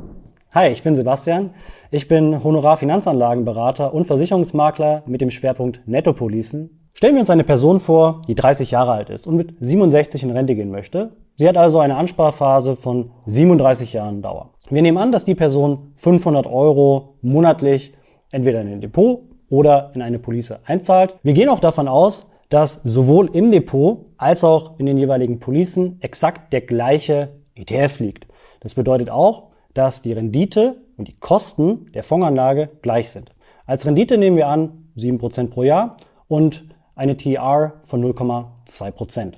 Hi, 0.52 0.70
ich 0.70 0.84
bin 0.84 0.96
Sebastian. 0.96 1.52
Ich 1.92 2.08
bin 2.08 2.44
Honorar-Finanzanlagenberater 2.44 3.94
und 3.94 4.06
Versicherungsmakler 4.06 5.04
mit 5.06 5.22
dem 5.22 5.30
Schwerpunkt 5.30 5.82
Nettopolicen. 5.86 6.88
Stellen 6.94 7.16
wir 7.16 7.20
uns 7.20 7.30
eine 7.30 7.44
Person 7.44 7.82
vor, 7.82 8.22
die 8.28 8.36
30 8.36 8.72
Jahre 8.72 8.94
alt 8.94 9.10
ist 9.10 9.28
und 9.28 9.36
mit 9.36 9.54
67 9.60 10.24
in 10.24 10.32
Rente 10.32 10.56
gehen 10.56 10.72
möchte. 10.72 11.12
Sie 11.36 11.48
hat 11.48 11.58
also 11.58 11.80
eine 11.80 11.98
Ansparphase 11.98 12.78
von 12.78 13.12
37 13.26 13.92
Jahren 13.92 14.22
Dauer. 14.22 14.54
Wir 14.70 14.82
nehmen 14.82 14.98
an, 14.98 15.12
dass 15.12 15.26
die 15.26 15.36
Person 15.36 15.92
500 15.98 16.48
Euro 16.48 17.18
monatlich 17.22 17.94
entweder 18.32 18.62
in 18.62 18.70
ein 18.70 18.82
Depot 18.82 19.24
oder 19.50 19.92
in 19.94 20.02
eine 20.02 20.20
Police 20.20 20.54
einzahlt. 20.64 21.16
Wir 21.22 21.34
gehen 21.34 21.50
auch 21.50 21.60
davon 21.60 21.90
aus, 21.90 22.32
dass 22.50 22.82
sowohl 22.84 23.30
im 23.34 23.52
Depot 23.52 24.06
als 24.18 24.44
auch 24.44 24.80
in 24.80 24.86
den 24.86 24.98
jeweiligen 24.98 25.40
Policen 25.40 25.98
exakt 26.02 26.54
der 26.54 26.62
gleiche 26.62 27.30
ETF 27.56 28.00
liegt. 28.00 28.28
Das 28.60 28.74
bedeutet 28.74 29.10
auch, 29.10 29.52
dass 29.74 30.02
die 30.02 30.14
Rendite 30.14 30.82
und 30.98 31.08
die 31.08 31.18
Kosten 31.18 31.92
der 31.94 32.04
Fondsanlage 32.04 32.70
gleich 32.82 33.10
sind. 33.10 33.32
Als 33.66 33.86
Rendite 33.86 34.18
nehmen 34.18 34.38
wir 34.38 34.48
an 34.48 34.90
7% 34.98 35.50
pro 35.50 35.64
Jahr 35.64 35.98
und 36.28 36.66
eine 36.96 37.18
TR 37.18 37.74
von 37.84 38.04
0,2%. 38.04 39.34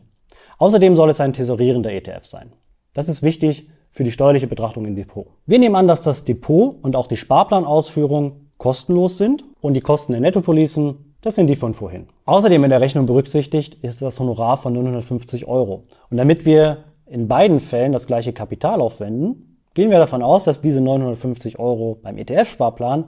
Außerdem 0.60 0.96
soll 0.96 1.10
es 1.10 1.20
ein 1.20 1.34
tesorierender 1.34 1.92
ETF 1.92 2.26
sein. 2.26 2.54
Das 2.94 3.10
ist 3.10 3.24
wichtig 3.24 3.70
für 3.90 4.04
die 4.04 4.12
steuerliche 4.12 4.48
Betrachtung 4.48 4.86
im 4.86 4.96
Depot. 4.96 5.28
Wir 5.46 5.60
nehmen 5.60 5.76
an, 5.76 5.88
dass 5.88 6.04
das 6.04 6.24
Depot 6.24 6.78
und 6.84 6.96
auch 6.96 7.08
die 7.08 7.18
Sparplanausführung 7.18 8.48
kostenlos 8.58 9.18
sind 9.18 9.44
und 9.62 9.74
die 9.74 9.82
Kosten 9.82 10.12
der 10.12 10.22
Nettopolicen 10.22 11.07
das 11.22 11.36
sind 11.36 11.48
die 11.48 11.56
von 11.56 11.74
vorhin. 11.74 12.08
Außerdem 12.26 12.64
in 12.64 12.70
der 12.70 12.82
Rechnung 12.82 13.06
berücksichtigt 13.06 13.78
ist 13.82 14.02
das 14.02 14.20
Honorar 14.20 14.58
von 14.58 14.74
950 14.74 15.48
Euro. 15.48 15.84
Und 16.10 16.18
damit 16.18 16.46
wir 16.46 16.86
in 17.06 17.28
beiden 17.28 17.60
Fällen 17.60 17.92
das 17.92 18.08
gleiche 18.08 18.34
Kapital 18.34 18.82
aufwenden, 18.82 19.60
gehen 19.74 19.92
wir 19.92 20.00
davon 20.00 20.24
aus, 20.24 20.44
dass 20.44 20.62
diese 20.62 20.82
950 20.82 21.60
Euro 21.60 21.98
beim 22.02 22.18
ETF-Sparplan 22.18 23.06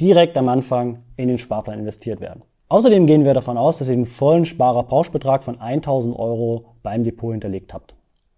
direkt 0.00 0.36
am 0.38 0.48
Anfang 0.48 1.00
in 1.16 1.28
den 1.28 1.38
Sparplan 1.38 1.78
investiert 1.78 2.20
werden. 2.20 2.42
Außerdem 2.68 3.06
gehen 3.06 3.24
wir 3.24 3.34
davon 3.34 3.58
aus, 3.58 3.78
dass 3.78 3.88
ihr 3.88 3.96
den 3.96 4.06
vollen 4.06 4.44
Sparerpauschbetrag 4.44 5.44
von 5.44 5.60
1000 5.60 6.18
Euro 6.18 6.74
beim 6.82 7.04
Depot 7.04 7.32
hinterlegt 7.32 7.74
habt. 7.74 7.94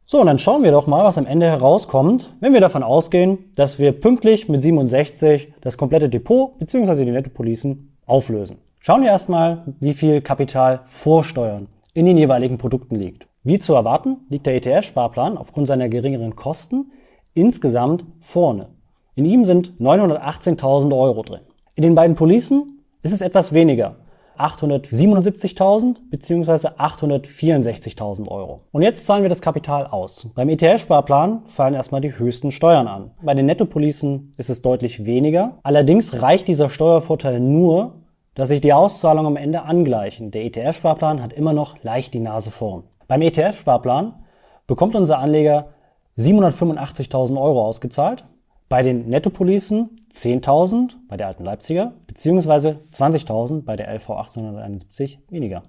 So, 0.06 0.20
und 0.20 0.26
dann 0.26 0.38
schauen 0.38 0.62
wir 0.62 0.70
doch 0.70 0.86
mal, 0.86 1.04
was 1.04 1.16
am 1.16 1.26
Ende 1.26 1.46
herauskommt, 1.46 2.34
wenn 2.40 2.52
wir 2.52 2.60
davon 2.60 2.82
ausgehen, 2.82 3.50
dass 3.56 3.78
wir 3.78 3.92
pünktlich 3.92 4.48
mit 4.48 4.60
67 4.60 5.54
das 5.60 5.78
komplette 5.78 6.08
Depot 6.08 6.58
bzw. 6.58 7.04
die 7.04 7.12
Nettopolicen 7.12 7.96
auflösen. 8.04 8.58
Schauen 8.86 9.00
wir 9.00 9.08
erstmal, 9.08 9.62
wie 9.80 9.94
viel 9.94 10.20
Kapital 10.20 10.82
vor 10.84 11.24
Steuern 11.24 11.68
in 11.94 12.04
den 12.04 12.18
jeweiligen 12.18 12.58
Produkten 12.58 12.96
liegt. 12.96 13.26
Wie 13.42 13.58
zu 13.58 13.72
erwarten, 13.72 14.18
liegt 14.28 14.44
der 14.44 14.56
ETF-Sparplan 14.56 15.38
aufgrund 15.38 15.68
seiner 15.68 15.88
geringeren 15.88 16.36
Kosten 16.36 16.92
insgesamt 17.32 18.04
vorne. 18.20 18.68
In 19.14 19.24
ihm 19.24 19.46
sind 19.46 19.72
918.000 19.80 20.94
Euro 20.94 21.22
drin. 21.22 21.40
In 21.76 21.82
den 21.82 21.94
beiden 21.94 22.14
Policen 22.14 22.84
ist 23.00 23.14
es 23.14 23.22
etwas 23.22 23.54
weniger. 23.54 23.96
877.000 24.36 25.96
bzw. 26.10 26.68
864.000 26.76 28.28
Euro. 28.28 28.64
Und 28.70 28.82
jetzt 28.82 29.06
zahlen 29.06 29.22
wir 29.22 29.30
das 29.30 29.40
Kapital 29.40 29.86
aus. 29.86 30.28
Beim 30.34 30.50
ETF-Sparplan 30.50 31.44
fallen 31.46 31.72
erstmal 31.72 32.02
die 32.02 32.18
höchsten 32.18 32.50
Steuern 32.50 32.88
an. 32.88 33.12
Bei 33.22 33.32
den 33.32 33.46
Nettopolicen 33.46 34.34
ist 34.36 34.50
es 34.50 34.60
deutlich 34.60 35.06
weniger. 35.06 35.56
Allerdings 35.62 36.20
reicht 36.20 36.48
dieser 36.48 36.68
Steuervorteil 36.68 37.40
nur, 37.40 38.03
dass 38.34 38.48
sich 38.48 38.60
die 38.60 38.72
Auszahlungen 38.72 39.26
am 39.26 39.36
Ende 39.36 39.62
angleichen. 39.62 40.30
Der 40.30 40.44
ETF-Sparplan 40.44 41.22
hat 41.22 41.32
immer 41.32 41.52
noch 41.52 41.82
leicht 41.82 42.14
die 42.14 42.20
Nase 42.20 42.50
vorn. 42.50 42.84
Beim 43.06 43.22
ETF-Sparplan 43.22 44.14
bekommt 44.66 44.96
unser 44.96 45.18
Anleger 45.18 45.68
785.000 46.18 47.40
Euro 47.40 47.64
ausgezahlt, 47.64 48.24
bei 48.68 48.82
den 48.82 49.08
Nettopolicen 49.08 50.06
10.000 50.10 50.92
bei 51.08 51.16
der 51.16 51.28
alten 51.28 51.44
Leipziger 51.44 51.92
bzw. 52.06 52.76
20.000 52.92 53.62
bei 53.62 53.76
der 53.76 53.92
LV 53.92 54.10
1871 54.10 55.20
weniger. 55.28 55.64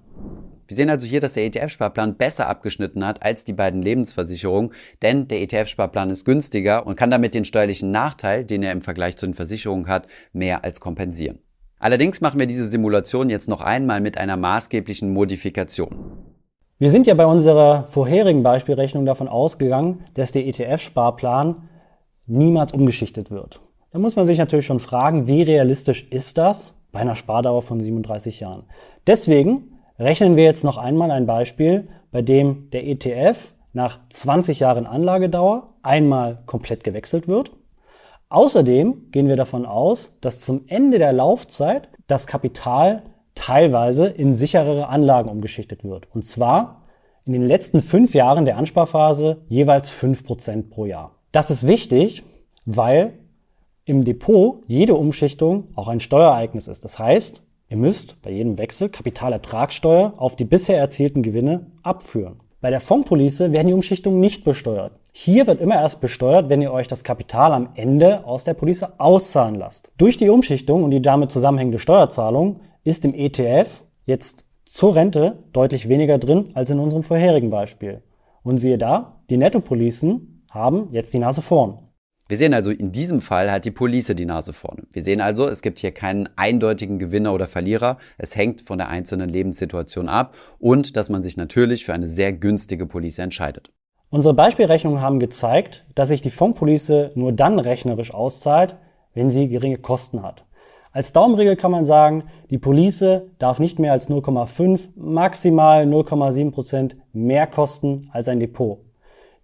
Wir 0.68 0.78
sehen 0.78 0.90
also 0.90 1.06
hier, 1.06 1.20
dass 1.20 1.34
der 1.34 1.46
ETF-Sparplan 1.46 2.16
besser 2.16 2.48
abgeschnitten 2.48 3.06
hat 3.06 3.22
als 3.22 3.44
die 3.44 3.54
beiden 3.54 3.84
Lebensversicherungen, 3.84 4.72
denn 5.04 5.28
der 5.28 5.42
ETF-Sparplan 5.42 6.10
ist 6.10 6.26
günstiger 6.26 6.88
und 6.88 6.96
kann 6.96 7.12
damit 7.12 7.36
den 7.36 7.46
steuerlichen 7.46 7.92
Nachteil, 7.92 8.44
den 8.46 8.64
er 8.64 8.72
im 8.72 8.82
Vergleich 8.82 9.18
zu 9.18 9.28
den 9.28 9.36
Versicherungen 9.36 9.88
hat, 9.88 10.08
mehr 10.34 10.64
als 10.64 10.80
kompensieren. 10.80 11.40
Allerdings 11.80 12.22
machen 12.22 12.40
wir 12.40 12.48
diese 12.48 12.68
Simulation 12.68 13.30
jetzt 13.30 13.50
noch 13.50 13.62
einmal 13.62 14.02
mit 14.02 14.18
einer 14.18 14.38
maßgeblichen 14.38 15.12
Modifikation. 15.12 15.96
Wir 16.78 16.90
sind 16.90 17.08
ja 17.08 17.14
bei 17.14 17.26
unserer 17.26 17.86
vorherigen 17.88 18.44
Beispielrechnung 18.44 19.06
davon 19.06 19.28
ausgegangen, 19.28 20.04
dass 20.14 20.32
der 20.32 20.46
ETF-Sparplan 20.46 21.70
niemals 22.28 22.74
umgeschichtet 22.74 23.32
wird. 23.32 23.62
Da 23.92 24.00
muss 24.00 24.16
man 24.16 24.26
sich 24.26 24.38
natürlich 24.38 24.66
schon 24.66 24.80
fragen, 24.80 25.28
wie 25.28 25.42
realistisch 25.42 26.06
ist 26.10 26.38
das 26.38 26.74
bei 26.92 27.00
einer 27.00 27.16
Spardauer 27.16 27.62
von 27.62 27.80
37 27.80 28.42
Jahren. 28.42 28.64
Deswegen 29.08 29.80
rechnen 30.00 30.36
wir 30.36 30.44
jetzt 30.44 30.64
noch 30.64 30.78
einmal 30.78 31.12
ein 31.12 31.26
Beispiel, 31.26 31.88
bei 32.12 32.22
dem 32.22 32.70
der 32.72 32.86
ETF 32.88 33.54
nach 33.72 34.00
20 34.10 34.60
Jahren 34.60 34.86
Anlagedauer 34.86 35.76
einmal 35.82 36.44
komplett 36.46 36.84
gewechselt 36.84 37.28
wird. 37.28 37.52
Außerdem 38.30 39.12
gehen 39.12 39.28
wir 39.28 39.36
davon 39.36 39.66
aus, 39.66 40.18
dass 40.22 40.40
zum 40.40 40.64
Ende 40.68 40.98
der 40.98 41.14
Laufzeit 41.14 41.90
das 42.08 42.28
Kapital 42.28 43.04
teilweise 43.36 44.08
in 44.08 44.34
sicherere 44.34 44.88
Anlagen 44.88 45.30
umgeschichtet 45.30 45.84
wird. 45.84 46.08
Und 46.14 46.24
zwar 46.26 46.84
in 47.26 47.34
den 47.34 47.44
letzten 47.44 47.82
fünf 47.82 48.14
Jahren 48.14 48.46
der 48.46 48.58
Ansparphase 48.58 49.42
jeweils 49.48 49.90
fünf 49.92 50.24
Prozent 50.24 50.70
pro 50.70 50.86
Jahr. 50.86 51.12
Das 51.32 51.52
ist 51.52 51.68
wichtig, 51.68 52.24
weil 52.66 53.14
im 53.84 54.04
Depot 54.04 54.64
jede 54.68 54.96
Umschichtung 54.96 55.68
auch 55.76 55.88
ein 55.88 56.00
Steuereignis 56.00 56.68
ist. 56.68 56.84
Das 56.84 56.98
heißt, 56.98 57.44
ihr 57.70 57.78
müsst 57.78 58.22
bei 58.22 58.32
jedem 58.32 58.58
Wechsel 58.58 58.90
Kapitalertragssteuer 58.90 60.14
auf 60.18 60.36
die 60.36 60.46
bisher 60.46 60.78
erzielten 60.78 61.22
Gewinne 61.22 61.68
abführen. 61.84 62.40
Bei 62.66 62.72
der 62.72 62.80
Fondspolice 62.80 63.52
werden 63.52 63.68
die 63.68 63.76
Umschichtungen 63.76 64.20
nicht 64.20 64.44
besteuert. 64.44 64.94
Hier 65.12 65.46
wird 65.46 65.62
immer 65.62 65.76
erst 65.76 66.02
besteuert, 66.02 66.50
wenn 66.50 66.64
ihr 66.64 66.74
euch 66.74 66.88
das 66.88 67.04
Kapital 67.04 67.54
am 67.54 67.70
Ende 67.76 68.26
aus 68.26 68.44
der 68.44 68.56
Police 68.56 68.88
auszahlen 68.98 69.54
lasst. 69.54 69.92
Durch 70.00 70.18
die 70.18 70.30
Umschichtung 70.30 70.84
und 70.84 70.90
die 70.90 71.00
damit 71.00 71.30
zusammenhängende 71.30 71.78
Steuerzahlung 71.78 72.62
ist 72.84 73.06
im 73.06 73.14
ETF 73.14 73.84
jetzt 74.08 74.46
zur 74.66 74.96
Rente 74.96 75.44
deutlich 75.54 75.90
weniger 75.90 76.18
drin 76.18 76.50
als 76.56 76.72
in 76.72 76.80
unserem 76.80 77.04
vorherigen 77.04 77.52
Beispiel. 77.52 78.02
Und 78.42 78.58
siehe 78.58 78.80
da, 78.80 79.18
die 79.30 79.38
Nettopolicen 79.38 80.44
haben 80.50 80.88
jetzt 80.92 81.14
die 81.14 81.20
Nase 81.20 81.44
vorn. 81.44 81.85
Wir 82.28 82.38
sehen 82.38 82.56
also, 82.56 82.72
in 82.72 82.92
diesem 82.92 83.22
Fall 83.22 83.52
hat 83.52 83.66
die 83.66 83.72
Police 83.72 84.08
die 84.16 84.26
Nase 84.26 84.52
vorne. 84.52 84.88
Wir 84.92 85.04
sehen 85.04 85.22
also, 85.22 85.48
es 85.48 85.62
gibt 85.62 85.78
hier 85.78 85.92
keinen 85.92 86.28
eindeutigen 86.36 86.98
Gewinner 86.98 87.36
oder 87.36 87.46
Verlierer. 87.46 88.00
Es 88.18 88.36
hängt 88.36 88.62
von 88.62 88.80
der 88.80 88.90
einzelnen 88.90 89.30
Lebenssituation 89.30 90.10
ab 90.10 90.34
und 90.58 90.98
dass 90.98 91.10
man 91.10 91.22
sich 91.22 91.38
natürlich 91.38 91.86
für 91.86 91.94
eine 91.94 92.08
sehr 92.08 92.34
günstige 92.34 92.88
Police 92.88 93.20
entscheidet. 93.20 93.72
Unsere 94.10 94.34
Beispielrechnungen 94.34 95.02
haben 95.02 95.20
gezeigt, 95.20 95.86
dass 95.94 96.08
sich 96.08 96.22
die 96.22 96.32
Fondspolice 96.32 97.12
nur 97.14 97.32
dann 97.32 97.60
rechnerisch 97.60 98.12
auszahlt, 98.12 98.76
wenn 99.14 99.30
sie 99.30 99.48
geringe 99.48 99.78
Kosten 99.78 100.24
hat. 100.24 100.46
Als 100.92 101.14
Daumenregel 101.14 101.56
kann 101.56 101.70
man 101.70 101.86
sagen, 101.86 102.24
die 102.50 102.58
Police 102.58 103.22
darf 103.38 103.60
nicht 103.60 103.78
mehr 103.78 103.92
als 103.92 104.10
0,5, 104.10 104.90
maximal 104.96 105.86
0,7 105.86 106.50
Prozent 106.50 106.98
mehr 107.14 107.46
kosten 107.46 108.10
als 108.14 108.30
ein 108.30 108.40
Depot. 108.40 108.80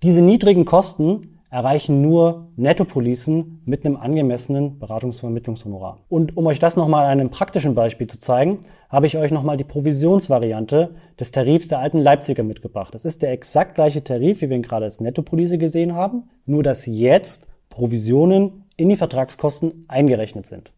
Diese 0.02 0.24
niedrigen 0.24 0.66
Kosten 0.66 1.31
erreichen 1.52 2.02
nur 2.02 2.48
Nettopolicen 2.56 3.62
mit 3.66 3.86
einem 3.86 3.98
angemessenen 3.98 4.80
Beratungs- 4.80 5.22
Und 6.08 6.38
um 6.38 6.48
euch 6.48 6.60
das 6.60 6.78
nochmal 6.78 7.06
an 7.06 7.20
einem 7.20 7.30
praktischen 7.30 7.76
Beispiel 7.76 8.08
zu 8.08 8.22
zeigen, 8.22 8.60
habe 8.90 9.06
ich 9.06 9.18
euch 9.18 9.32
nochmal 9.32 9.58
die 9.58 9.66
Provisionsvariante 9.66 10.96
des 11.20 11.32
Tarifs 11.32 11.68
der 11.68 11.80
alten 11.80 11.98
Leipziger 11.98 12.44
mitgebracht. 12.44 12.96
Das 12.96 13.04
ist 13.04 13.22
der 13.22 13.34
exakt 13.34 13.76
gleiche 13.76 14.02
Tarif, 14.02 14.42
wie 14.42 14.50
wir 14.50 14.56
ihn 14.56 14.64
gerade 14.64 14.86
als 14.86 15.02
Nettopolice 15.02 15.58
gesehen 15.58 15.94
haben, 15.94 16.30
nur 16.46 16.64
dass 16.64 16.86
jetzt 16.86 17.50
Provisionen 17.70 18.64
in 18.78 18.88
die 18.88 18.96
Vertragskosten 18.96 19.86
eingerechnet 19.90 20.46
sind. 20.46 20.72